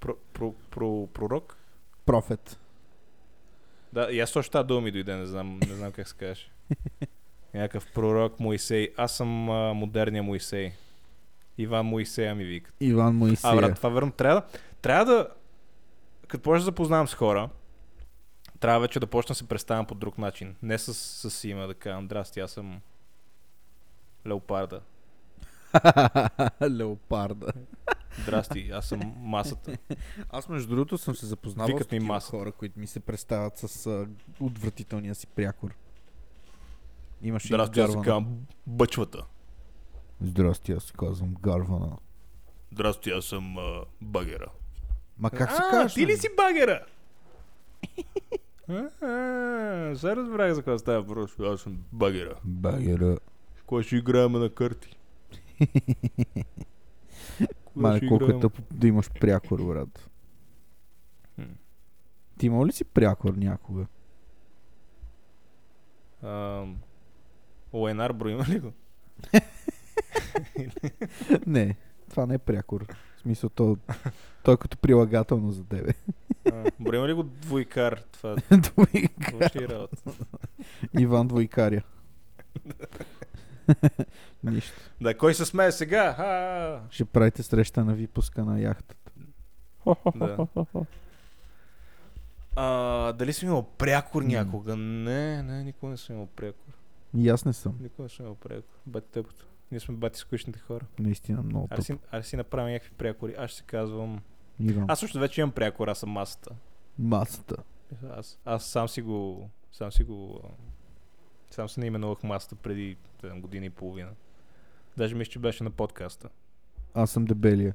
[0.01, 1.57] про, про, про, пророк.
[2.07, 2.59] Профет.
[3.93, 6.51] Да, и аз точно тази дума ми дойде, не знам, не знам как се каже.
[7.57, 8.89] Някакъв пророк Моисей.
[8.97, 10.73] Аз съм а, модерния Моисей.
[11.59, 12.75] Иван Моисея ми викат.
[12.81, 13.51] Иван Моисей.
[13.51, 14.13] А, брат, това верно.
[14.13, 14.47] Трябва да,
[14.83, 15.29] трябва да,
[16.29, 17.49] като почна да запознавам с хора,
[18.61, 20.57] трябва вече да почна да се представям по друг начин.
[20.63, 20.95] Не с,
[21.31, 22.81] с име да кажам, здрасти, аз съм
[24.27, 24.81] Леопарда.
[26.71, 27.53] Леопарда.
[28.23, 29.79] Здрасти, аз съм масата.
[30.31, 32.31] Аз между другото съм се запознавал Викат с такива маса.
[32.31, 34.07] хора, които ми се представят с а,
[34.41, 35.75] отвратителния си прякор.
[37.23, 39.27] Имаше Здрасти, аз казвам Бъчвата.
[40.21, 41.97] Здрасти, аз казвам Гарвана.
[42.73, 44.53] Здрасти, аз съм а, Багера.
[45.19, 45.95] Ма как се а, казваш?
[45.95, 46.17] ти ли бе?
[46.17, 46.87] си Багера?
[49.97, 51.43] Сега разбрах за какво става просто.
[51.43, 52.35] Аз съм Багера.
[52.45, 53.19] Багера.
[53.67, 54.97] Кой ще играем на карти?
[55.59, 55.69] Кое
[57.77, 60.11] Мале, колко е тъпо да имаш прякор, брат.
[62.39, 63.87] Ти имал ли си прякор някога?
[66.23, 66.77] Ам,
[67.79, 68.73] Лайнар бро има ли го?
[71.47, 71.77] не,
[72.11, 72.87] това не е прякор.
[73.17, 73.77] В смисъл, то,
[74.43, 75.93] то е като прилагателно за тебе.
[76.81, 78.03] Бро има ли го двойкар?
[78.13, 79.09] Това Двойка.
[79.21, 79.97] какво ще работа?
[80.99, 81.83] Иван Двойкаря.
[84.45, 84.77] Нищо.
[85.01, 86.15] Да, кой се смее сега?
[86.15, 86.81] Ха!
[86.91, 89.11] Ще правите среща на випуска на яхтата.
[90.17, 90.47] Да.
[92.57, 94.77] А, дали съм имал прякор някога?
[94.77, 96.66] Не, не, никога не съм имал прякор.
[97.15, 97.79] И аз не съм.
[97.81, 98.79] Никога не съм имал прякор.
[98.87, 99.47] Бе тъпото.
[99.71, 100.87] Ние сме бати скучните хора.
[100.99, 101.85] Наистина много тъп.
[101.85, 103.35] си, аре си направим някакви прякори.
[103.39, 104.23] Аз ще се казвам...
[104.61, 104.85] Иван.
[104.89, 106.55] Аз също вече имам прякор, аз съм масата.
[106.99, 107.57] Масата.
[108.11, 109.51] Аз, аз сам си го...
[109.73, 110.43] Сам си го...
[111.51, 114.11] Сам се наименувах масата преди там, година и половина.
[114.97, 116.29] Даже мисля, че беше на подкаста.
[116.95, 117.75] Аз съм дебелия.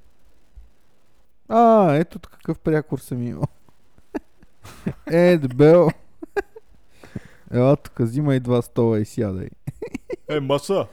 [1.48, 3.48] А, ето какъв прякор съм имал.
[5.12, 5.90] е, дебел.
[7.54, 9.50] Ела тук, взимай два стола и сядай.
[10.30, 10.88] Е, маса!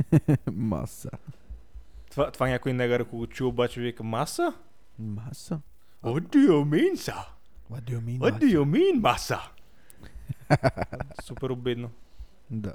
[0.52, 1.10] Маса.
[2.10, 4.54] Това, това някой негър, ако го чу, обаче вика маса?
[4.98, 5.60] Маса?
[6.04, 7.24] What do you mean, sir?
[7.70, 9.40] What do you mean, What do you mean, маса?
[11.22, 11.90] Супер обидно.
[12.50, 12.74] Да.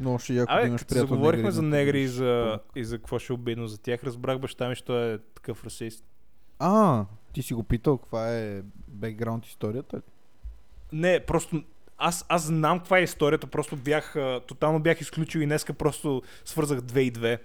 [0.00, 2.84] Но ще яко да Абе, имаш като приятел заговорихме за да негри и за, и
[2.84, 6.04] за какво ще е обидно за тях, разбрах баща ми, що е такъв расист.
[6.58, 10.02] А, ти си го питал каква е бекграунд историята ли?
[10.92, 11.62] Не, просто
[11.98, 16.22] аз, аз знам каква е историята, просто бях, а, тотално бях изключил и днеска просто
[16.44, 17.42] свързах две и две.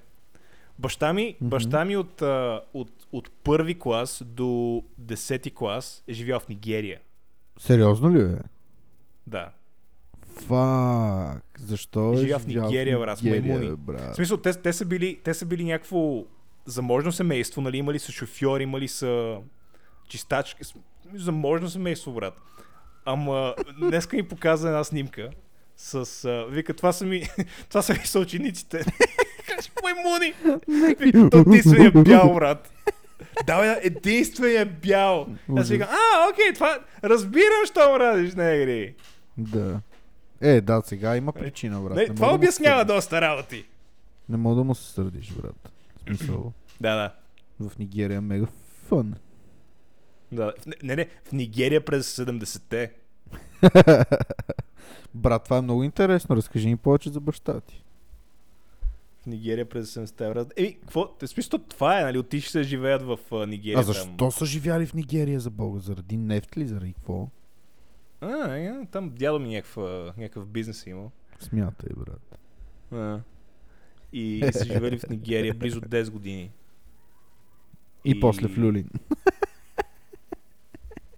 [0.80, 1.49] Баща ми, Мгм.
[1.49, 6.99] баща ми от, а, от, от първи клас до десети клас е живял в Нигерия.
[7.60, 8.38] Сериозно ли бе?
[9.28, 9.49] Да.
[10.47, 13.72] Фак, защо е Живя в живял Нигерия, брат, с маймуни.
[13.88, 16.24] В смисъл, те, те, са били, те са били някакво
[16.66, 17.78] заможно семейство, нали?
[17.78, 19.38] Имали са шофьори, имали са
[20.10, 20.64] чистачки.
[21.14, 22.34] Заможно семейство, брат.
[23.06, 25.30] Ама днеска ми показа една снимка
[25.78, 25.95] с...
[26.26, 27.24] А, вика, това са ми,
[27.70, 28.78] това са ми съучениците.
[29.47, 30.34] Каш, маймуни!
[30.99, 32.72] Вика, то единствения бял, брат.
[33.45, 35.28] Да, единствения бял.
[35.58, 38.95] Аз викам, а, окей, това разбирам, що радиш негри.
[39.38, 39.80] Да.
[40.41, 41.95] Е, да, сега има причина, брат.
[41.95, 43.66] Не, Не това да му обяснява доста работи.
[44.30, 45.72] Не мога да му се сърдиш, брат.
[45.97, 47.12] В смисъл, Да, да.
[47.70, 48.45] в Нигерия е мега
[48.89, 49.14] фън.
[50.32, 50.53] Да,
[50.84, 52.91] не, не, в Нигерия през 70-те.
[55.15, 56.36] Брат, това е много интересно.
[56.36, 57.84] Разкажи ми повече за баща ти.
[59.21, 60.29] В Нигерия през 70-те.
[60.29, 60.53] брат.
[60.57, 61.07] Еми, какво?
[61.07, 62.17] Те смисъл, това е, нали?
[62.17, 63.79] Отишли се живеят в а, Нигерия.
[63.79, 65.79] А защо са живяли в Нигерия за Бога?
[65.79, 66.67] Заради нефт ли?
[66.67, 67.29] Заради какво?
[68.19, 68.29] Там.
[68.29, 71.11] А, е, там дядо ми някаква, някакъв бизнес е имал.
[71.39, 72.38] Смятай, брат.
[72.91, 73.19] А.
[74.13, 76.51] И са живели в Нигерия близо 10 години.
[78.05, 78.89] И, И- после в Люлин.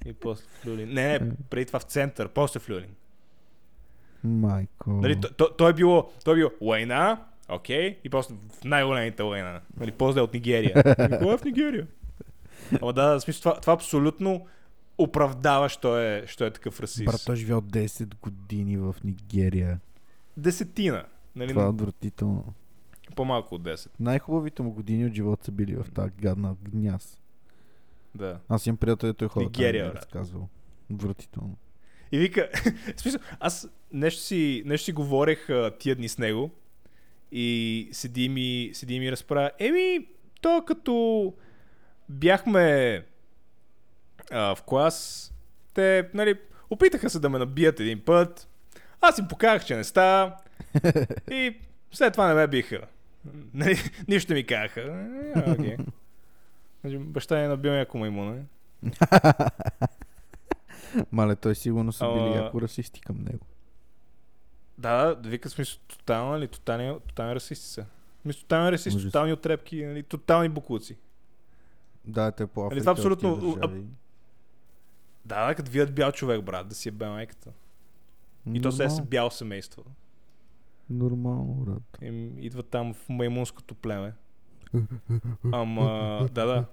[0.06, 0.94] И после в Люлин.
[0.94, 2.96] Не, не, преди това в център, после в Люлин.
[4.24, 4.90] Майко.
[4.90, 9.24] Нали, то, то, то, е било, то е било война, окей, и после в най-големите
[9.24, 9.62] война.
[9.78, 10.74] Нали, после от Нигерия.
[11.20, 11.88] Кога е в Нигерия?
[12.82, 14.46] Ама да, в смисъл, това, това абсолютно
[14.98, 17.06] оправдава, що е, що е такъв расист.
[17.06, 19.80] Брат, той е живял 10 години в Нигерия.
[20.38, 21.06] Десетина.
[21.36, 22.54] Нали, Това е отвратително.
[23.16, 23.88] По-малко от 10.
[24.00, 27.20] Най-хубавите му години от живота са били в тази гадна гняз.
[28.16, 28.40] Да.
[28.50, 29.96] Аз имам приятел, който е ходил Нигерия, е брат.
[29.96, 30.50] разказвал.
[30.94, 31.58] Отвратително.
[32.12, 32.50] И вика,
[32.98, 36.52] смисъл, аз нещо си, нещо си говорех а, тия дни с него
[37.32, 39.52] и седи ми, седи ми разправя.
[39.60, 40.08] Еми,
[40.42, 41.34] то като
[42.10, 43.06] бяхме
[44.32, 45.30] а, в клас,
[45.74, 46.36] те, нали,
[46.70, 48.48] опитаха се да ме набият един път.
[49.02, 50.36] Аз им показах, че не става.
[51.32, 51.58] И
[51.92, 52.82] след това не ме биха.
[53.54, 54.82] Нали, нищо ми казаха.
[55.36, 55.76] Е, окей.
[55.76, 55.78] Значи,
[57.00, 58.44] Баща ми е набил някой маймуна.
[61.12, 63.46] Мале, той сигурно са били яко расисти към него.
[64.78, 67.86] Да, да, вика смисъл тотално, нали, тотални, тотални расисти са.
[68.26, 70.98] Мисля, тотални расисти, тотални отрепки, нали, тотални букуци.
[72.06, 73.58] Да, те по Нали, това абсолютно-.
[75.26, 77.52] Да, като видят бял човек, брат, да си е бе майката.
[78.54, 79.84] И то се е бяло семейство.
[80.90, 81.84] Нормално, брат.
[82.02, 84.14] Им идва там в маймунското племе.
[85.52, 86.66] Ама, да, да.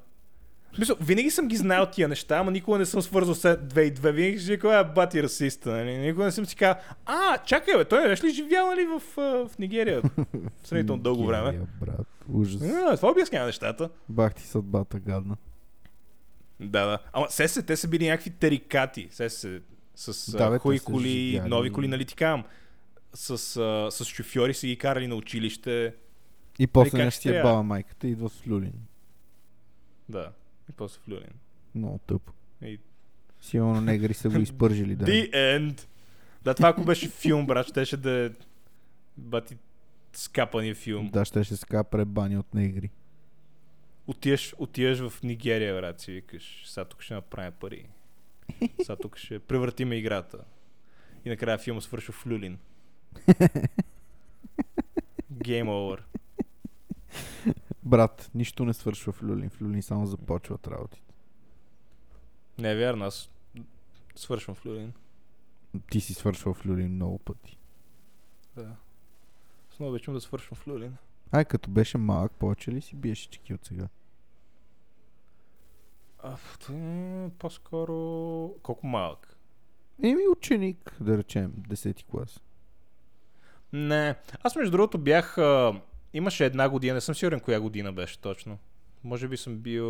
[0.72, 3.82] В Смисъл, винаги съм ги знаел тия неща, ама никога не съм свързал с две
[3.82, 4.12] и две.
[4.12, 5.98] Винаги си казвам, е бати расиста, нали?
[5.98, 9.00] Никога не съм си казал, а, чакай, бе, той беше ли живял, нали, в,
[9.46, 10.02] в Нигерия?
[10.64, 11.46] Сравнително дълго време.
[11.46, 12.06] Нигерия, брат.
[12.32, 12.62] Ужас.
[12.62, 13.90] А, това обяснява нещата.
[14.08, 15.36] Бах ти съдбата гадна.
[16.60, 16.98] Да, да.
[17.12, 19.08] Ама се се, те са били някакви тарикати.
[19.10, 19.60] Се се,
[19.94, 21.48] с Да, бе, хуи коли, живяли.
[21.48, 22.44] нови коли, нали ти казвам.
[23.14, 25.94] С, а, с шофьори са ги карали на училище.
[26.60, 28.72] И после не ще е баба майката и идва с Люлин.
[30.08, 30.32] Да.
[30.70, 31.32] И после в Люлин.
[31.74, 32.32] Много тъпо.
[32.62, 32.78] И...
[33.40, 35.04] Сигурно негри са го изпържили, да.
[35.04, 35.86] The end.
[36.42, 38.30] Да, това ако беше филм, брат, щеше да е
[39.16, 39.56] бати
[40.12, 41.10] скапания филм.
[41.12, 42.90] Да, ще ще ска пребани от негри.
[44.06, 47.86] Отиваш, отиваш в Нигерия, брат, си викаш, сега тук ще направим пари.
[48.82, 50.38] Сега тук ще превъртиме играта.
[51.24, 52.58] И накрая филма свършва в Люлин.
[55.32, 56.00] Game over.
[57.82, 59.50] Брат, нищо не свършва в Люлин.
[59.50, 61.14] В Люлин само започват работите.
[62.58, 63.30] Не е вярно, аз
[64.14, 64.92] свършвам в Люлин.
[65.90, 67.58] Ти си свършвал в Люлин много пъти.
[68.56, 68.76] Да.
[69.80, 70.96] Много обичам да свършвам в Люлин.
[71.32, 73.88] Ай, като беше малък, повече ли си биеше чеки от сега?
[76.22, 76.36] А,
[77.38, 77.94] по-скоро...
[78.62, 79.36] Колко малък?
[80.02, 82.40] Еми ученик, да речем, 10 клас.
[83.72, 84.14] Не.
[84.42, 85.38] Аз между другото бях...
[85.38, 85.80] А,
[86.14, 88.58] имаше една година, не съм сигурен коя година беше точно.
[89.04, 89.84] Може би съм бил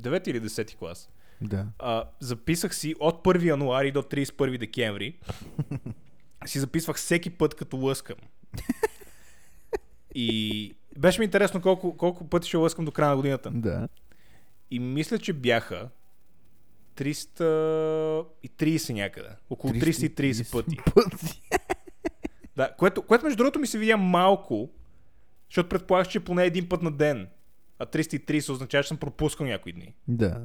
[0.00, 1.10] 9 или 10 клас.
[1.40, 1.66] Да.
[1.78, 5.18] А, записах си от 1 януари до 31 декември.
[6.46, 8.16] си записвах всеки път като лъскам.
[10.14, 13.50] И беше ми интересно колко, колко пъти ще лъскам до края на годината.
[13.50, 13.88] Да.
[14.70, 15.88] И мисля, че бяха
[16.96, 19.28] 330 някъде.
[19.50, 20.76] Около 330 пъти.
[20.94, 21.42] пъти.
[22.56, 24.70] Да, което, което между другото ми се видя малко,
[25.52, 27.28] защото предполагах, че поне един път на ден.
[27.78, 29.94] А 330 означава, че съм пропускал някои дни.
[30.08, 30.40] Да.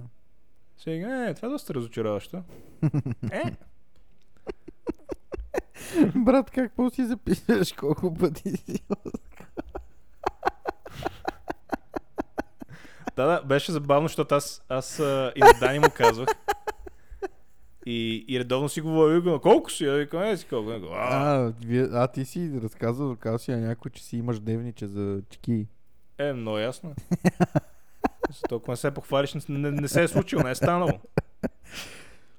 [0.78, 2.44] Сега, е, това е доста разочароващо.
[3.32, 3.44] Е,
[6.16, 8.84] Брат, какво си записваш колко пъти си?
[13.16, 16.30] да, да, беше забавно, защото аз, аз а, и на Дани му казвах.
[17.90, 19.86] И, и редовно си говори, викам, колко си?
[19.86, 20.70] Я викам, е си колко.
[20.72, 24.88] А, А, вие, а ти си разказал, казал си на някой, че си имаш дневниче
[24.88, 25.68] за чеки.
[26.18, 26.96] е, много ясно.
[28.50, 31.00] Толкова не се похвалиш, не, не, не се е случило, не е станало.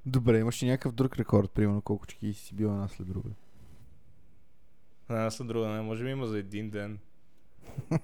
[0.07, 3.31] Добре, имаш ли някакъв друг рекорд, примерно колко чеки си бил една след друга?
[5.11, 6.99] Една след друга, не, може би има за един ден.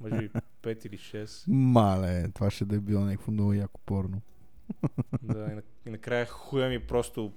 [0.00, 0.30] Може би
[0.62, 1.44] 5 или 6.
[1.48, 4.20] Мале, това ще да е било някакво много яко порно.
[5.22, 7.32] Да, и, на, и накрая хуя ми просто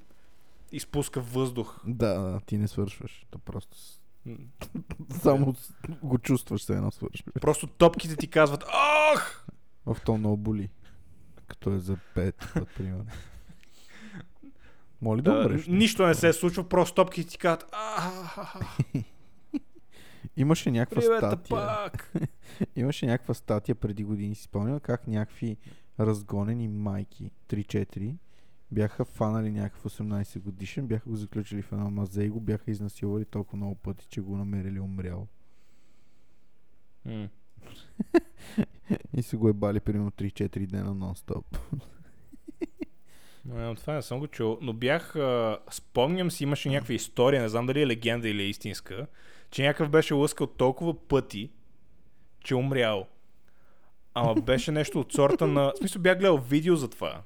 [0.72, 1.80] изпуска въздух.
[1.86, 3.26] Да, да, ти не свършваш.
[3.32, 3.78] То просто
[5.12, 5.56] само
[6.04, 7.34] го чувстваш се едно свършваш.
[7.42, 8.64] Просто топките ти казват
[9.14, 9.48] Ах!
[9.86, 10.70] В то много боли.
[11.48, 13.06] Като е за пет път, примерно.
[15.02, 15.68] Моли да, Да, умреш.
[15.68, 18.60] нищо не се случва, просто топките ти казват «Ахахаха,
[20.38, 21.58] Имаше някаква Привет, статия.
[21.58, 22.14] пак!
[22.76, 25.58] Имаше някаква статия преди години, си спомням как някакви
[26.00, 28.16] разгонени майки, 3-4,
[28.72, 33.26] бяха фанали някакъв 18 годишен, бяха го заключили в едно мазе и го бяха изнасилвали
[33.26, 35.28] толкова много пъти, че го намерили умрял.
[37.06, 37.30] М.
[39.14, 41.60] И се го е бали примерно 3-4 дена нон-стоп.
[43.45, 47.50] Не, това не съм го чул, но бях, а, спомням си, имаше някаква история, не
[47.50, 49.08] знам дали е легенда или е истинска,
[49.52, 51.52] че някакъв беше лъскал толкова пъти,
[52.43, 53.08] че умрял.
[54.20, 55.72] Ама беше нещо от сорта на...
[55.76, 57.22] В смисъл бях гледал видео за това.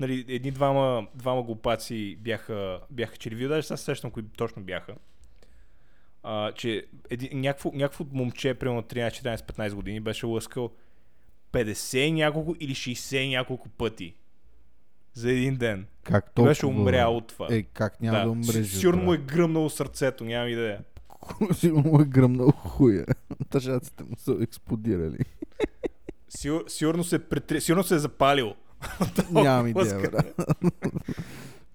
[0.00, 4.94] Нали, едни двама, глупаци бяха, бяха че видео, даже сега се сещам кои точно бяха.
[6.22, 6.86] А, че
[7.32, 10.70] някакво, някакво момче, примерно 13, 14, 15 години, беше лъскал
[11.52, 14.14] 50 и няколко или 60 и няколко пъти.
[15.14, 15.86] За един ден.
[16.02, 16.50] Как толкова?
[16.50, 17.48] беше умрял от това.
[17.50, 18.66] Е, как няма да, да умреш?
[18.66, 20.84] Си- Сигурно му е гръмнало сърцето, нямам идея.
[21.52, 23.06] Сигурно му е гръмнал хуя.
[23.50, 25.18] Тъжаците му са експлодирали.
[26.36, 27.60] Сигур, сигурно, се претри...
[27.60, 28.54] сигурно се е запалил.
[29.30, 30.34] Нямам идея, брат.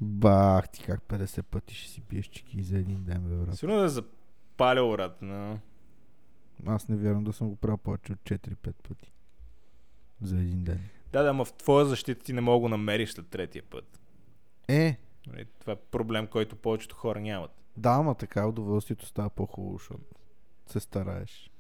[0.02, 3.58] Бах ти как 50 пъти ще си пиеш чеки за един ден, бе, брат.
[3.58, 5.18] Сигурно да е запалил, брат.
[5.22, 5.60] Но...
[6.66, 8.56] Аз не вярвам да съм го правил повече от 4-5
[8.88, 9.12] пъти.
[10.22, 10.80] За един ден.
[11.12, 14.00] Да, да, ама в твоя защита ти не мога да го намериш след третия път.
[14.68, 14.98] Е,
[15.28, 17.52] Нали, Това е проблем, който повечето хора нямат.
[17.78, 20.04] да, ама така удоволствието става по-хубаво, защото
[20.68, 21.52] се стараеш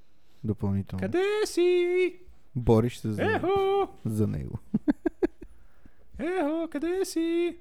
[0.44, 1.02] допълнително.
[1.02, 2.20] Къде си?
[2.58, 3.88] Бориш се за, Ехо!
[4.06, 4.60] за него.
[6.20, 7.58] Ехо, къде си?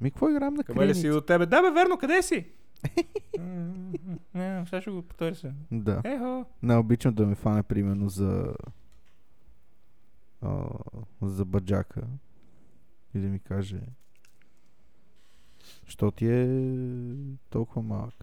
[0.00, 1.46] Ми, какво играем на Къде ли си от тебе?
[1.46, 2.46] Да, бе, верно, къде си?
[4.34, 5.52] Не, сега ще го потърся.
[5.72, 6.00] Да.
[6.04, 6.44] Ехо.
[6.62, 8.54] Не обичам да ме фане примерно за
[10.42, 10.64] а,
[11.22, 12.02] за баджака
[13.14, 13.80] и да ми каже
[15.86, 16.46] що ти е
[17.50, 18.14] толкова малък.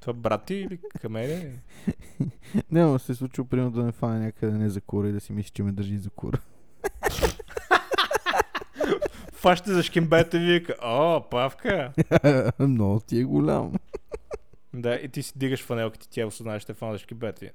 [0.00, 1.52] Това брат ти или камери?
[2.70, 5.32] Няма се е случило примерно да ме фане някъде не за кура и да си
[5.32, 6.40] мисли, че ме държи за кура.
[9.32, 11.92] Фащате за шкембета и вика, о, павка.
[12.58, 13.72] Много ти е голям.
[14.74, 17.50] Да, и ти си дигаш фанелките, тя осъзнаеш, че фан за шкембета.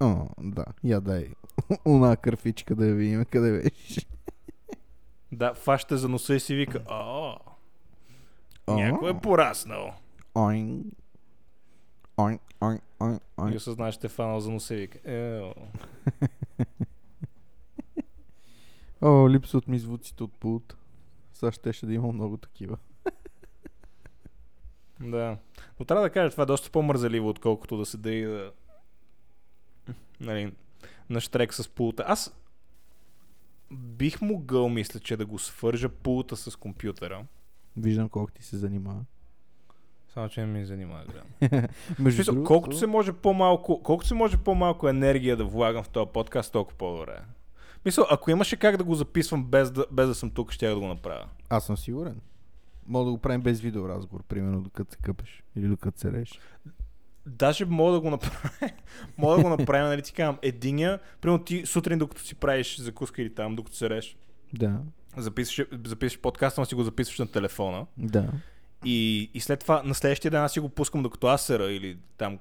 [0.00, 0.26] О.
[0.40, 1.28] Да, я дай.
[1.84, 4.00] Она кърфичка да я видим къде беше.
[5.32, 7.34] Да, фащате за носа и си вика, о,
[8.68, 9.94] някой е пораснал.
[12.16, 12.38] Ойн.
[12.60, 15.52] Ойн, ойн, ойн, И осъзнаеш, че е фанал за вика, ео.
[19.02, 20.76] О, липсват ми звуците от пулт.
[21.32, 22.78] Сега щеше да има много такива.
[25.00, 25.38] Да.
[25.80, 28.52] Но трябва да кажа, това е доста по-мързеливо, отколкото да седа и да...
[30.20, 30.52] Нали,
[31.10, 32.04] на штрек с пулта.
[32.06, 32.34] Аз
[33.72, 37.26] бих могъл, мисля, че да го свържа пулта с компютъра.
[37.76, 39.04] Виждам колко ти се занимава.
[40.14, 41.50] Само, че не ми занимава грам.
[41.98, 45.88] Между Смисъл, другото, колкото се може по-малко, колкото се може по-малко енергия да влагам в
[45.88, 47.20] този подкаст, толкова по-добре.
[47.84, 50.78] Мисля, ако имаше как да го записвам без да, без да съм тук, ще да
[50.78, 51.24] го направя.
[51.48, 52.20] Аз съм сигурен.
[52.86, 56.40] Мога да го правим без видеоразговор, примерно докато се къпеш или докато се реш.
[57.26, 58.50] Даже мога да го направя.
[59.18, 63.22] мога да го направим, нали ти казвам, единия, примерно ти сутрин, докато си правиш закуска
[63.22, 64.16] или там, докато се реш,
[64.52, 64.80] Да,
[65.16, 67.86] записваш, записваш подкаста, но си го записваш на телефона.
[67.98, 68.32] да.
[68.84, 71.98] И, и след това на следващия ден аз си го пускам докато аз сера или
[72.18, 72.38] там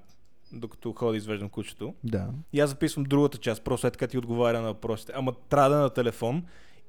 [0.51, 1.93] докато ходя да извеждам кучето.
[2.03, 2.27] Да.
[2.53, 5.11] И аз записвам другата част, просто след като ти отговаря на въпросите.
[5.15, 6.43] Ама трябва да е на телефон.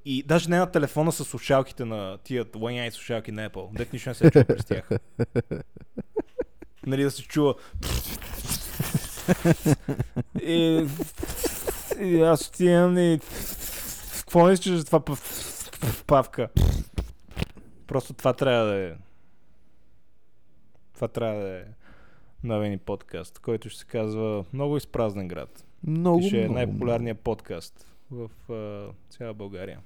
[0.05, 3.77] И даже не на телефона с слушалките на тия ланяй слушалки на Apple.
[3.77, 4.89] Дет нищо не се чува през тях.
[6.87, 7.55] нали да се чува.
[10.43, 10.87] и,
[12.01, 13.21] и аз отивам и...
[14.19, 15.03] Какво искаш за това
[16.07, 16.49] павка?
[17.87, 18.93] Просто това трябва да е...
[20.95, 21.65] Това трябва да е
[22.45, 25.67] новия ни подкаст, който ще се казва Много изпразнен град.
[25.87, 29.81] Много, И ще е много, най-популярният подкаст в а, цяла България.